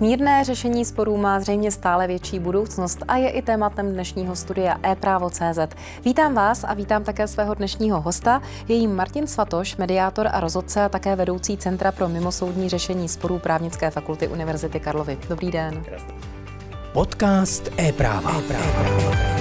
Smírné 0.00 0.44
řešení 0.44 0.84
sporů 0.84 1.16
má 1.16 1.40
zřejmě 1.40 1.70
stále 1.70 2.06
větší 2.06 2.38
budoucnost 2.38 2.98
a 3.08 3.16
je 3.16 3.30
i 3.30 3.42
tématem 3.42 3.92
dnešního 3.92 4.36
studia 4.36 4.78
e-právo.cz. 4.82 5.76
Vítám 6.04 6.34
vás 6.34 6.64
a 6.64 6.74
vítám 6.74 7.04
také 7.04 7.28
svého 7.28 7.54
dnešního 7.54 8.00
hosta. 8.00 8.42
Je 8.68 8.76
jím 8.76 8.96
Martin 8.96 9.26
Svatoš, 9.26 9.76
mediátor 9.76 10.28
a 10.32 10.40
rozhodce 10.40 10.82
a 10.82 10.88
také 10.88 11.16
vedoucí 11.16 11.56
Centra 11.56 11.92
pro 11.92 12.08
mimosoudní 12.08 12.68
řešení 12.68 13.08
sporů 13.08 13.38
právnické 13.38 13.90
fakulty 13.90 14.28
Univerzity 14.28 14.80
Karlovy. 14.80 15.18
Dobrý 15.28 15.50
den. 15.50 15.84
Podcast 16.92 17.70
e-práva. 17.78 18.32
e-práva. 18.38 19.39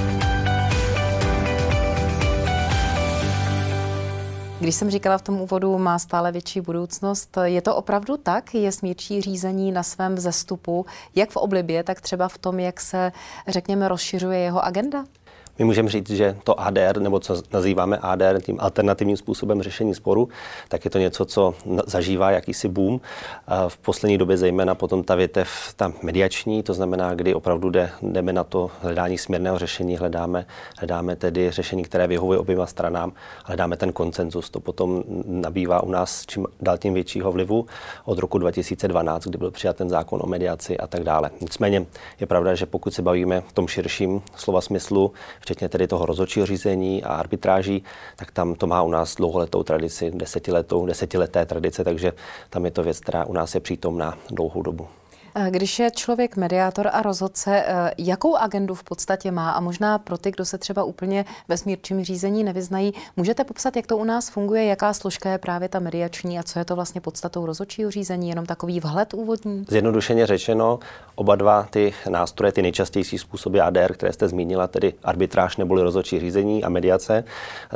Když 4.60 4.76
jsem 4.76 4.89
říkala 4.89 5.18
v 5.18 5.21
tom 5.21 5.41
úvodu, 5.41 5.78
má 5.78 6.00
stále 6.00 6.32
větší 6.32 6.62
budoucnost, 6.62 7.38
je 7.44 7.62
to 7.62 7.75
opravdu 7.75 8.18
tak? 8.18 8.54
Je 8.54 8.71
smírčí 8.71 9.21
řízení 9.21 9.71
na 9.71 9.83
svém 9.83 10.16
vzestupu, 10.16 10.86
jak 11.16 11.29
v 11.29 11.38
oblibě, 11.38 11.83
tak 11.83 12.02
třeba 12.02 12.28
v 12.28 12.38
tom, 12.38 12.60
jak 12.60 12.82
se, 12.82 13.11
řekněme, 13.47 13.88
rozšiřuje 13.88 14.39
jeho 14.39 14.66
agenda? 14.66 15.06
My 15.59 15.65
můžeme 15.65 15.89
říct, 15.89 16.09
že 16.09 16.37
to 16.43 16.59
ADR, 16.59 17.01
nebo 17.01 17.19
co 17.19 17.41
nazýváme 17.54 17.97
ADR, 17.97 18.41
tím 18.41 18.57
alternativním 18.59 19.18
způsobem 19.18 19.61
řešení 19.61 19.95
sporu, 19.95 20.29
tak 20.68 20.85
je 20.85 20.91
to 20.91 20.99
něco, 20.99 21.25
co 21.25 21.54
zažívá 21.87 22.32
jakýsi 22.32 22.69
boom. 22.69 23.01
V 23.68 23.77
poslední 23.77 24.18
době 24.18 24.37
zejména 24.37 24.75
potom 24.75 25.04
ta 25.04 25.15
větev, 25.15 25.73
ta 25.75 25.93
mediační, 26.01 26.63
to 26.63 26.73
znamená, 26.73 27.15
kdy 27.15 27.33
opravdu 27.33 27.69
jde, 27.69 27.89
jdeme 28.01 28.33
na 28.33 28.43
to 28.43 28.71
hledání 28.82 29.18
směrného 29.18 29.59
řešení, 29.59 29.97
hledáme, 29.97 30.45
hledáme 30.77 31.15
tedy 31.15 31.51
řešení, 31.51 31.83
které 31.83 32.07
vyhovuje 32.07 32.39
oběma 32.39 32.66
stranám, 32.66 33.13
hledáme 33.45 33.77
ten 33.77 33.94
koncenzus. 33.94 34.49
To 34.49 34.59
potom 34.59 35.03
nabývá 35.25 35.83
u 35.83 35.91
nás 35.91 36.25
čím 36.25 36.45
dál 36.61 36.77
tím 36.77 36.94
většího 36.94 37.31
vlivu 37.31 37.66
od 38.05 38.19
roku 38.19 38.38
2012, 38.38 39.23
kdy 39.23 39.38
byl 39.38 39.52
přijat 39.52 39.75
ten 39.75 39.89
zákon 39.89 40.19
o 40.23 40.27
mediaci 40.27 40.77
a 40.77 40.88
tak 40.88 41.03
dále. 41.03 41.31
Nicméně 41.41 41.85
je 42.19 42.27
pravda, 42.27 42.55
že 42.55 42.66
pokud 42.66 42.94
se 42.94 43.01
bavíme 43.01 43.41
v 43.41 43.53
tom 43.53 43.67
širším 43.67 44.21
slova 44.35 44.61
smyslu, 44.61 45.13
včetně 45.50 45.69
tedy 45.69 45.88
toho 45.88 46.05
rozhodčího 46.05 46.45
řízení 46.45 47.03
a 47.03 47.14
arbitráží, 47.14 47.83
tak 48.16 48.31
tam 48.31 48.55
to 48.55 48.67
má 48.67 48.81
u 48.81 48.89
nás 48.89 49.16
dlouholetou 49.16 49.64
tradici, 49.64 50.11
desetiletou, 50.11 50.86
desetileté 50.86 51.45
tradice, 51.45 51.83
takže 51.83 52.14
tam 52.50 52.66
je 52.66 52.72
to 52.72 52.83
věc, 52.83 53.00
která 53.00 53.25
u 53.25 53.33
nás 53.33 53.56
je 53.56 53.61
přítomná 53.61 54.17
dlouhou 54.31 54.61
dobu. 54.61 54.88
Když 55.49 55.79
je 55.79 55.91
člověk 55.91 56.37
mediátor 56.37 56.89
a 56.93 57.01
rozhodce, 57.01 57.63
eh, 57.65 57.91
jakou 57.97 58.35
agendu 58.35 58.75
v 58.75 58.83
podstatě 58.83 59.31
má? 59.31 59.51
A 59.51 59.59
možná 59.59 59.97
pro 59.97 60.17
ty, 60.17 60.31
kdo 60.31 60.45
se 60.45 60.57
třeba 60.57 60.83
úplně 60.83 61.25
ve 61.47 61.57
smírčím 61.57 62.03
řízení 62.03 62.43
nevyznají, 62.43 62.93
můžete 63.17 63.43
popsat, 63.43 63.75
jak 63.75 63.87
to 63.87 63.97
u 63.97 64.03
nás 64.03 64.29
funguje, 64.29 64.65
jaká 64.65 64.93
složka 64.93 65.29
je 65.29 65.37
právě 65.37 65.69
ta 65.69 65.79
mediační 65.79 66.39
a 66.39 66.43
co 66.43 66.59
je 66.59 66.65
to 66.65 66.75
vlastně 66.75 67.01
podstatou 67.01 67.45
rozhodčího 67.45 67.91
řízení? 67.91 68.29
Jenom 68.29 68.45
takový 68.45 68.79
vhled 68.79 69.13
úvodní? 69.13 69.65
Zjednodušeně 69.69 70.25
řečeno, 70.25 70.79
oba 71.15 71.35
dva 71.35 71.67
ty 71.69 71.93
nástroje, 72.09 72.51
ty 72.51 72.61
nejčastější 72.61 73.17
způsoby 73.17 73.61
ADR, 73.61 73.93
které 73.93 74.13
jste 74.13 74.27
zmínila, 74.27 74.67
tedy 74.67 74.93
arbitráž 75.03 75.57
neboli 75.57 75.81
rozhodčí 75.81 76.19
řízení 76.19 76.63
a 76.63 76.69
mediace, 76.69 77.23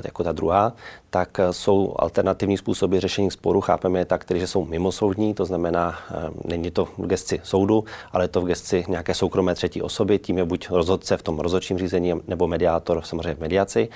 jako 0.03 0.23
ta 0.23 0.31
druhá, 0.31 0.73
tak 1.09 1.39
eh, 1.39 1.53
jsou 1.53 1.93
alternativní 1.95 2.57
způsoby 2.57 2.97
řešení 2.97 3.31
sporu. 3.31 3.61
Chápeme 3.61 3.99
je 3.99 4.05
tak, 4.05 4.25
že 4.35 4.47
jsou 4.47 4.65
mimosoudní, 4.65 5.33
to 5.33 5.45
znamená, 5.45 5.95
eh, 6.11 6.29
není 6.45 6.71
to 6.71 6.85
v 6.85 7.07
gesci 7.07 7.39
soudu, 7.53 7.83
ale 8.11 8.23
je 8.23 8.27
to 8.27 8.41
v 8.41 8.45
gesci 8.45 8.85
nějaké 8.87 9.13
soukromé 9.13 9.55
třetí 9.55 9.81
osoby, 9.81 10.19
tím 10.19 10.37
je 10.37 10.45
buď 10.45 10.69
rozhodce 10.69 11.17
v 11.17 11.23
tom 11.23 11.39
rozhodčím 11.39 11.77
řízení 11.77 12.13
nebo 12.27 12.47
mediátor 12.47 13.01
samozřejmě 13.05 13.35
v 13.35 13.39
mediaci. 13.39 13.89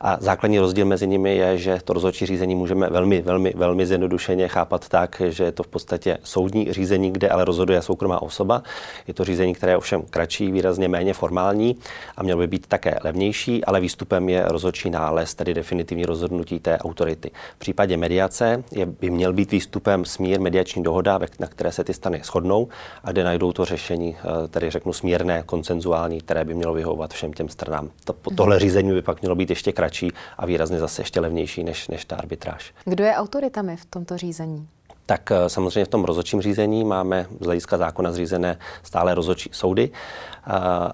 A 0.00 0.16
základní 0.20 0.58
rozdíl 0.58 0.86
mezi 0.86 1.06
nimi 1.06 1.36
je, 1.36 1.58
že 1.58 1.78
to 1.84 1.92
rozhodčí 1.92 2.26
řízení 2.26 2.54
můžeme 2.54 2.90
velmi, 2.90 3.22
velmi, 3.22 3.52
velmi 3.56 3.86
zjednodušeně 3.86 4.48
chápat 4.48 4.88
tak, 4.88 5.22
že 5.28 5.44
je 5.44 5.52
to 5.52 5.62
v 5.62 5.66
podstatě 5.66 6.18
soudní 6.22 6.72
řízení, 6.72 7.10
kde 7.10 7.28
ale 7.28 7.44
rozhoduje 7.44 7.82
soukromá 7.82 8.22
osoba. 8.22 8.62
Je 9.06 9.14
to 9.14 9.24
řízení, 9.24 9.54
které 9.54 9.72
je 9.72 9.76
ovšem 9.76 10.02
kratší, 10.10 10.50
výrazně 10.50 10.88
méně 10.88 11.14
formální 11.14 11.76
a 12.16 12.22
mělo 12.22 12.38
by 12.38 12.46
být 12.46 12.66
také 12.66 12.98
levnější, 13.04 13.64
ale 13.64 13.80
výstupem 13.80 14.28
je 14.28 14.42
rozhodčí 14.46 14.90
nález, 14.90 15.34
tedy 15.34 15.54
definitivní 15.54 16.04
rozhodnutí 16.04 16.58
té 16.58 16.78
autority. 16.78 17.30
V 17.56 17.58
případě 17.58 17.96
mediace 17.96 18.64
je, 18.72 18.86
by 18.86 19.10
měl 19.10 19.32
být 19.32 19.52
výstupem 19.52 20.04
smír 20.04 20.40
mediační 20.40 20.82
dohoda, 20.82 21.20
na 21.38 21.46
které 21.46 21.72
se 21.72 21.84
ty 21.84 21.94
strany 21.94 22.20
shodnou 22.24 22.68
a 23.04 23.12
kde 23.12 23.24
najdou 23.24 23.52
to 23.52 23.64
řešení, 23.64 24.16
eh, 24.18 24.48
tedy 24.48 24.70
řeknu 24.70 24.92
smírné, 24.92 25.42
koncenzuální, 25.46 26.20
které 26.20 26.44
by 26.44 26.54
mělo 26.54 26.74
vyhovovat 26.74 27.14
všem 27.14 27.32
těm 27.32 27.48
stranám. 27.48 27.90
To, 28.04 28.12
tohle 28.36 28.58
řízení 28.58 28.92
by 28.92 29.02
pak 29.02 29.20
mělo 29.20 29.36
být 29.36 29.50
ještě 29.50 29.72
kratší 29.72 30.12
a 30.38 30.46
výrazně 30.46 30.78
zase 30.78 31.02
ještě 31.02 31.20
levnější 31.20 31.64
než, 31.64 31.88
než 31.88 32.04
ta 32.04 32.16
arbitráž. 32.16 32.74
Kdo 32.84 33.04
je 33.04 33.14
autoritami 33.14 33.76
v 33.76 33.84
tomto 33.84 34.16
řízení? 34.16 34.68
Tak 35.06 35.30
eh, 35.30 35.48
samozřejmě 35.48 35.84
v 35.84 35.88
tom 35.88 36.04
rozhodčím 36.04 36.42
řízení 36.42 36.84
máme 36.84 37.26
z 37.40 37.44
hlediska 37.44 37.78
zákona 37.78 38.12
zřízené 38.12 38.58
stále 38.82 39.14
rozhodčí 39.14 39.50
soudy 39.52 39.90
eh, 39.90 40.50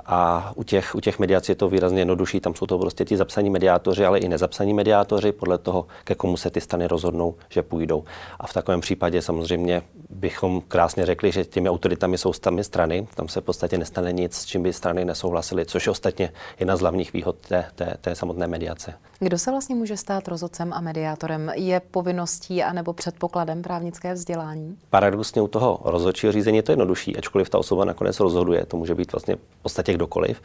a 0.07 0.53
u 0.57 0.63
těch, 0.63 0.95
u 0.95 1.01
těch 1.01 1.19
mediací 1.19 1.53
je 1.53 1.57
to 1.57 1.69
výrazně 1.69 2.01
jednodušší, 2.01 2.41
tam 2.41 2.55
jsou 2.55 2.67
to 2.67 2.79
prostě 2.79 3.05
ti 3.05 3.17
zapsaní 3.17 3.51
mediátoři, 3.51 4.07
ale 4.07 4.19
i 4.19 4.29
nezapsaní 4.29 4.75
mediátoři 4.75 5.33
podle 5.33 5.59
toho, 5.59 5.87
ke 6.05 6.15
komu 6.15 6.37
se 6.37 6.51
ty 6.51 6.61
strany 6.61 6.87
rozhodnou, 6.87 7.35
že 7.49 7.63
půjdou. 7.63 8.05
A 8.41 8.47
v 8.47 8.53
takovém 8.53 8.81
případě 8.81 9.23
samozřejmě 9.23 9.83
bychom 10.11 10.61
krásně 10.69 11.07
řekli, 11.07 11.33
že 11.33 11.45
těmi 11.45 11.71
autoritami 11.71 12.19
jsou 12.19 12.33
sami 12.33 12.65
strany, 12.65 13.07
tam 13.15 13.29
se 13.29 13.41
v 13.41 13.45
podstatě 13.45 13.79
nestane 13.79 14.13
nic, 14.13 14.35
s 14.35 14.45
čím 14.45 14.63
by 14.63 14.73
strany 14.73 15.05
nesouhlasily, 15.05 15.67
což 15.67 15.87
je 15.87 15.91
ostatně 15.91 16.33
jedna 16.59 16.77
z 16.77 16.81
hlavních 16.81 17.13
výhod 17.13 17.37
té, 17.37 17.65
té, 17.75 17.95
té 18.01 18.15
samotné 18.15 18.47
mediace. 18.47 18.95
Kdo 19.19 19.39
se 19.39 19.51
vlastně 19.51 19.75
může 19.75 19.97
stát 19.97 20.29
rozhodcem 20.29 20.73
a 20.73 20.81
mediátorem? 20.81 21.53
Je 21.55 21.81
povinností 21.81 22.63
anebo 22.63 22.93
předpokladem 22.93 23.63
právnické 23.63 24.00
vzdělání? 24.15 24.77
Paradoxně 24.91 25.43
u 25.43 25.49
toho 25.49 25.81
rozhodčího 25.85 26.33
řízení 26.33 26.57
je 26.57 26.63
to 26.63 26.73
jednodušší, 26.73 27.17
ačkoliv 27.17 27.51
ta 27.51 27.59
osoba 27.59 27.85
nakonec 27.85 28.21
rozhoduje, 28.21 28.67
to 28.67 28.77
může 28.77 28.95
být 28.95 29.13
vlastně 29.13 29.37
v 29.37 29.63
podstatě 29.63 29.93
kdokoliv. 29.93 30.43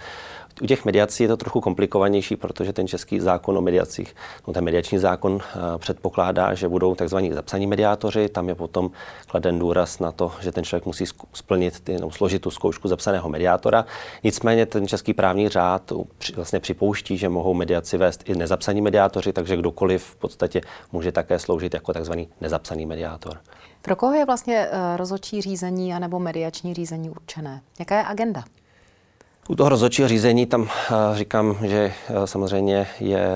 U 0.62 0.66
těch 0.66 0.86
mediací 0.86 1.24
je 1.24 1.30
to 1.30 1.38
trochu 1.38 1.62
komplikovanější, 1.62 2.36
protože 2.36 2.74
ten 2.74 2.88
český 2.88 3.20
zákon 3.20 3.58
o 3.58 3.62
mediacích, 3.62 4.16
no 4.48 4.54
ten 4.54 4.64
mediační 4.64 4.98
zákon 4.98 5.40
eh, 5.42 5.60
předpokládá, 5.78 6.54
že 6.54 6.68
budou 6.68 6.96
tzv. 6.96 7.18
zapsaní 7.32 7.68
mediátoři, 7.68 8.30
tam 8.30 8.50
je 8.50 8.56
potom 8.56 8.92
kladen 9.28 9.60
důraz 9.60 10.00
na 10.00 10.12
to, 10.12 10.32
že 10.42 10.52
ten 10.52 10.64
člověk 10.64 10.86
musí 10.86 11.06
splnit 11.34 11.80
ty, 11.80 11.98
no, 12.02 12.12
složit 12.12 12.42
tu 12.42 12.52
zkoušku 12.52 12.88
zapsaného 12.88 13.30
mediátora. 13.30 13.86
Nicméně 14.24 14.66
ten 14.66 14.88
český 14.88 15.14
právní 15.14 15.50
řád 15.50 15.92
vlastně 16.36 16.60
připouští, 16.60 17.18
že 17.18 17.30
mohou 17.30 17.54
mediaci 17.54 17.98
vést 17.98 18.30
i 18.30 18.36
nezapsaní 18.36 18.82
mediátoři, 18.82 19.34
takže 19.34 19.58
kdokoliv 19.58 20.04
v 20.04 20.16
podstatě 20.16 20.62
může 20.92 21.12
také 21.12 21.40
sloužit 21.40 21.74
jako 21.74 21.94
tzv. 21.94 22.14
nezapsaný 22.42 22.86
mediátor. 22.86 23.38
Pro 23.82 23.96
koho 23.96 24.14
je 24.14 24.26
vlastně 24.26 24.68
eh, 24.72 24.98
rozhodčí 24.98 25.42
řízení 25.42 25.94
anebo 25.94 26.20
mediační 26.20 26.74
řízení 26.74 27.10
určené? 27.10 27.62
Jaká 27.80 27.98
je 27.98 28.04
agenda? 28.04 28.44
U 29.50 29.56
toho 29.56 29.70
rozhodčího 29.70 30.08
řízení 30.08 30.46
tam 30.46 30.68
eh, 30.70 31.18
říkám, 31.18 31.58
že 31.62 31.94
eh, 32.10 32.28
samozřejmě 32.28 32.88
je 33.00 33.28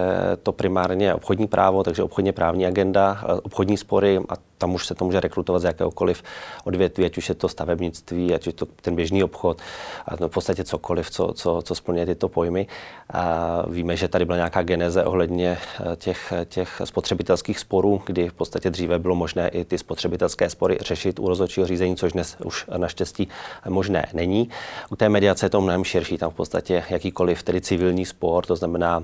to 0.44 0.52
primárně 0.52 1.14
obchodní 1.14 1.48
právo, 1.48 1.84
takže 1.84 2.04
obchodně 2.04 2.34
právní 2.34 2.66
agenda, 2.66 3.24
obchodní 3.44 3.78
spory 3.78 4.20
a 4.30 4.49
tam 4.60 4.76
už 4.76 4.88
se 4.88 4.96
to 4.96 5.06
může 5.06 5.20
rekrutovat 5.20 5.62
z 5.62 5.66
jakéhokoliv 5.66 6.24
odvětví, 6.64 7.06
ať 7.06 7.18
už 7.18 7.30
je 7.30 7.36
to 7.36 7.50
stavebnictví, 7.50 8.34
ať 8.34 8.48
je 8.48 8.54
to 8.54 8.66
ten 8.66 8.96
běžný 8.96 9.24
obchod, 9.24 9.62
a 10.06 10.16
v 10.16 10.30
podstatě 10.30 10.64
cokoliv, 10.64 11.10
co, 11.12 11.34
co, 11.34 11.62
co 11.62 11.76
splňuje 11.76 12.06
tyto 12.06 12.30
pojmy. 12.30 12.68
A 13.10 13.64
víme, 13.70 13.96
že 13.96 14.08
tady 14.08 14.26
byla 14.26 14.38
nějaká 14.38 14.62
geneze 14.64 15.04
ohledně 15.04 15.58
eh, 15.58 15.96
těch, 15.96 16.34
těch 16.46 16.82
spotřebitelských 16.84 17.60
sporů, 17.60 18.02
kdy 18.06 18.30
v 18.30 18.34
podstatě 18.34 18.70
dříve 18.70 19.00
bylo 19.00 19.16
možné 19.16 19.48
i 19.48 19.66
ty 19.66 19.78
spotřebitelské 19.78 20.50
spory 20.50 20.78
řešit 20.82 21.20
u 21.20 21.28
rozhodčího 21.28 21.68
řízení, 21.68 21.96
což 21.96 22.14
dnes 22.14 22.38
už 22.46 22.66
naštěstí 22.78 23.28
možné 23.70 24.06
není. 24.14 24.50
U 24.90 24.96
té 24.96 25.10
mediace 25.10 25.46
je 25.46 25.50
to 25.50 25.62
mnohem 25.62 25.84
širší, 25.84 26.18
tam 26.18 26.32
v 26.32 26.36
podstatě 26.36 26.84
jakýkoliv 26.90 27.44
tedy 27.44 27.62
civilní 27.62 28.06
spor, 28.06 28.46
to 28.46 28.56
znamená 28.56 29.04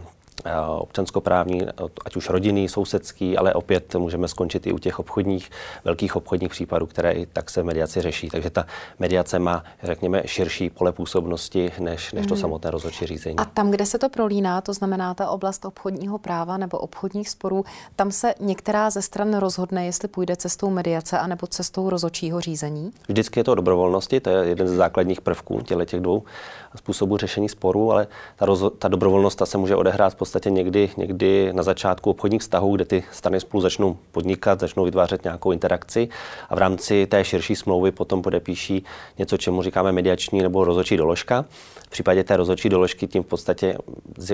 občanskoprávní, 0.77 1.61
ať 2.05 2.15
už 2.15 2.29
rodinný, 2.29 2.69
sousedský, 2.69 3.37
ale 3.37 3.53
opět 3.53 3.95
můžeme 3.95 4.27
skončit 4.27 4.67
i 4.67 4.73
u 4.73 4.77
těch 4.77 4.99
obchodních, 4.99 5.49
velkých 5.85 6.15
obchodních 6.15 6.49
případů, 6.49 6.85
které 6.85 7.11
i 7.11 7.25
tak 7.25 7.49
se 7.49 7.63
mediaci 7.63 8.01
řeší. 8.01 8.29
Takže 8.29 8.49
ta 8.49 8.65
mediace 8.99 9.39
má, 9.39 9.63
řekněme, 9.83 10.21
širší 10.25 10.69
pole 10.69 10.91
působnosti 10.91 11.71
než, 11.79 12.13
než 12.13 12.27
to 12.27 12.33
hmm. 12.33 12.41
samotné 12.41 12.71
rozhodčí 12.71 13.05
řízení. 13.05 13.35
A 13.37 13.45
tam, 13.45 13.71
kde 13.71 13.85
se 13.85 13.97
to 13.97 14.09
prolíná, 14.09 14.61
to 14.61 14.73
znamená 14.73 15.13
ta 15.13 15.29
oblast 15.29 15.65
obchodního 15.65 16.17
práva 16.17 16.57
nebo 16.57 16.77
obchodních 16.77 17.29
sporů, 17.29 17.65
tam 17.95 18.11
se 18.11 18.33
některá 18.39 18.89
ze 18.89 19.01
stran 19.01 19.37
rozhodne, 19.37 19.85
jestli 19.85 20.07
půjde 20.07 20.35
cestou 20.35 20.69
mediace 20.69 21.19
anebo 21.19 21.47
cestou 21.47 21.89
rozhodčího 21.89 22.41
řízení? 22.41 22.91
Vždycky 23.07 23.39
je 23.39 23.43
to 23.43 23.51
o 23.51 23.55
dobrovolnosti, 23.55 24.19
to 24.19 24.29
je 24.29 24.47
jeden 24.47 24.67
ze 24.67 24.75
základních 24.75 25.21
prvků 25.21 25.61
těle 25.61 25.85
těch 25.85 25.99
dvou 25.99 26.23
způsobů 26.75 27.17
řešení 27.17 27.49
sporů, 27.49 27.91
ale 27.91 28.07
ta, 28.35 28.45
roz, 28.45 28.63
ta 28.79 28.87
dobrovolnost 28.87 29.37
ta 29.37 29.45
se 29.45 29.57
může 29.57 29.75
odehrát 29.75 30.13
v 30.13 30.15
podstatě 30.15 30.35
podstatě 30.35 30.49
někdy, 30.49 30.89
někdy 30.97 31.53
na 31.53 31.63
začátku 31.63 32.09
obchodních 32.09 32.41
vztahů, 32.41 32.75
kde 32.75 32.85
ty 32.85 33.03
strany 33.11 33.39
spolu 33.39 33.61
začnou 33.61 33.97
podnikat, 34.11 34.59
začnou 34.59 34.85
vytvářet 34.85 35.23
nějakou 35.23 35.51
interakci 35.51 36.09
a 36.49 36.55
v 36.55 36.57
rámci 36.57 37.07
té 37.07 37.23
širší 37.23 37.55
smlouvy 37.55 37.91
potom 37.91 38.21
podepíší 38.21 38.83
něco, 39.17 39.37
čemu 39.37 39.61
říkáme 39.61 39.91
mediační 39.91 40.41
nebo 40.41 40.63
rozhodčí 40.63 40.97
doložka. 40.97 41.45
V 41.85 41.89
případě 41.89 42.23
té 42.23 42.37
rozhodčí 42.37 42.69
doložky 42.69 43.07
tím 43.07 43.23
v 43.23 43.25
podstatě, 43.25 43.77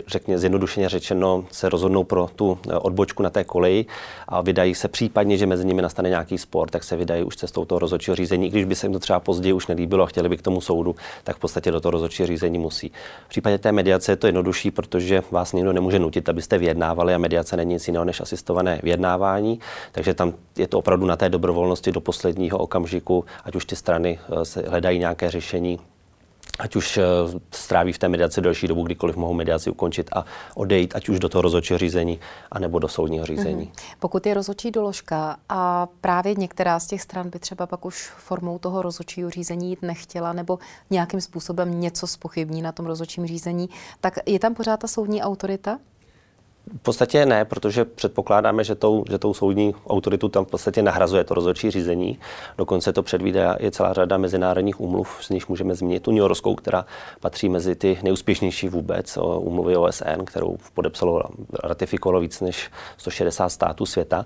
řekně 0.07 0.39
zjednodušeně 0.39 0.89
řečeno, 0.89 1.45
se 1.51 1.69
rozhodnou 1.69 2.03
pro 2.03 2.29
tu 2.35 2.57
eh, 2.69 2.77
odbočku 2.77 3.23
na 3.23 3.29
té 3.29 3.43
koleji 3.43 3.85
a 4.27 4.41
vydají 4.41 4.75
se 4.75 4.87
případně, 4.87 5.37
že 5.37 5.45
mezi 5.45 5.65
nimi 5.65 5.81
nastane 5.81 6.09
nějaký 6.09 6.37
spor, 6.37 6.69
tak 6.69 6.83
se 6.83 6.97
vydají 6.97 7.23
už 7.23 7.35
cestou 7.35 7.65
toho 7.65 7.79
rozhodčího 7.79 8.15
řízení. 8.15 8.47
I 8.47 8.49
když 8.49 8.65
by 8.65 8.75
se 8.75 8.85
jim 8.85 8.93
to 8.93 8.99
třeba 8.99 9.19
později 9.19 9.53
už 9.53 9.67
nelíbilo 9.67 10.03
a 10.03 10.07
chtěli 10.07 10.29
by 10.29 10.37
k 10.37 10.41
tomu 10.41 10.61
soudu, 10.61 10.95
tak 11.23 11.35
v 11.35 11.39
podstatě 11.39 11.71
do 11.71 11.81
toho 11.81 11.91
rozhodčího 11.91 12.27
řízení 12.31 12.59
musí. 12.59 12.91
V 13.25 13.29
případě 13.29 13.57
té 13.57 13.71
mediace 13.71 14.11
je 14.11 14.15
to 14.15 14.27
jednodušší, 14.27 14.71
protože 14.71 15.23
vás 15.31 15.53
nikdo 15.53 15.73
nemůže 15.73 15.99
nutit, 15.99 16.29
abyste 16.29 16.57
vyjednávali 16.57 17.13
a 17.13 17.17
mediace 17.17 17.57
není 17.57 17.73
nic 17.73 17.87
jiného 17.87 18.05
než 18.05 18.21
asistované 18.21 18.79
vyjednávání. 18.83 19.59
Takže 19.91 20.13
tam 20.13 20.33
je 20.57 20.67
to 20.67 20.79
opravdu 20.79 21.05
na 21.05 21.15
té 21.15 21.29
dobrovolnosti 21.29 21.91
do 21.91 22.01
posledního 22.01 22.57
okamžiku, 22.57 23.25
ať 23.43 23.55
už 23.55 23.65
ty 23.65 23.75
strany 23.75 24.19
eh, 24.19 24.45
se 24.45 24.63
hledají 24.67 24.99
nějaké 24.99 25.29
řešení, 25.29 25.79
ať 26.61 26.75
už 26.75 26.97
eh, 26.97 27.03
stráví 27.51 27.93
v 27.93 27.97
té 27.97 28.09
mediaci 28.09 28.41
delší 28.41 28.67
dobu, 28.67 28.83
kdykoliv 28.83 29.15
mohou 29.15 29.33
mediaci 29.33 29.69
ukončit 29.69 30.09
a 30.13 30.25
odejít, 30.55 30.95
ať 30.95 31.09
už 31.09 31.19
do 31.19 31.29
toho 31.29 31.41
rozhodčího 31.41 31.79
řízení, 31.79 32.19
anebo 32.51 32.79
do 32.79 32.87
soudního 32.87 33.25
řízení. 33.25 33.65
Mm-hmm. 33.65 33.95
Pokud 33.99 34.25
je 34.25 34.33
rozhodčí 34.33 34.71
doložka 34.71 35.37
a 35.49 35.87
právě 36.01 36.35
některá 36.35 36.79
z 36.79 36.87
těch 36.87 37.01
stran 37.01 37.29
by 37.29 37.39
třeba 37.39 37.67
pak 37.67 37.85
už 37.85 38.11
formou 38.17 38.59
toho 38.59 38.81
rozhodčího 38.81 39.29
řízení 39.29 39.69
jít 39.69 39.81
nechtěla 39.81 40.33
nebo 40.33 40.59
nějakým 40.89 41.21
způsobem 41.21 41.79
něco 41.81 42.07
spochybní 42.07 42.61
na 42.61 42.71
tom 42.71 42.85
rozhodčím 42.85 43.27
řízení, 43.27 43.69
tak 44.01 44.13
je 44.25 44.39
tam 44.39 44.55
pořád 44.55 44.77
ta 44.77 44.87
soudní 44.87 45.23
autorita? 45.23 45.79
V 46.77 46.81
podstatě 46.81 47.25
ne, 47.25 47.45
protože 47.45 47.85
předpokládáme, 47.85 48.63
že 48.63 48.75
tou, 48.75 49.03
že 49.09 49.17
tou 49.17 49.33
soudní 49.33 49.75
autoritu 49.87 50.29
tam 50.29 50.45
v 50.45 50.47
podstatě 50.47 50.81
nahrazuje 50.81 51.23
to 51.23 51.33
rozhodčí 51.33 51.71
řízení. 51.71 52.19
Dokonce 52.57 52.93
to 52.93 53.03
předvídá 53.03 53.57
je 53.59 53.71
celá 53.71 53.93
řada 53.93 54.17
mezinárodních 54.17 54.81
úmluv, 54.81 55.17
z 55.21 55.29
nich 55.29 55.49
můžeme 55.49 55.75
zmínit 55.75 56.03
tu 56.03 56.11
New 56.11 56.19
Yorkskou, 56.19 56.55
která 56.55 56.85
patří 57.19 57.49
mezi 57.49 57.75
ty 57.75 57.99
neúspěšnější 58.03 58.69
vůbec, 58.69 59.17
úmluvy 59.39 59.77
OSN, 59.77 60.23
kterou 60.25 60.57
podepsalo, 60.73 61.23
ratifikovalo 61.63 62.21
víc 62.21 62.41
než 62.41 62.69
160 62.97 63.49
států 63.49 63.85
světa 63.85 64.25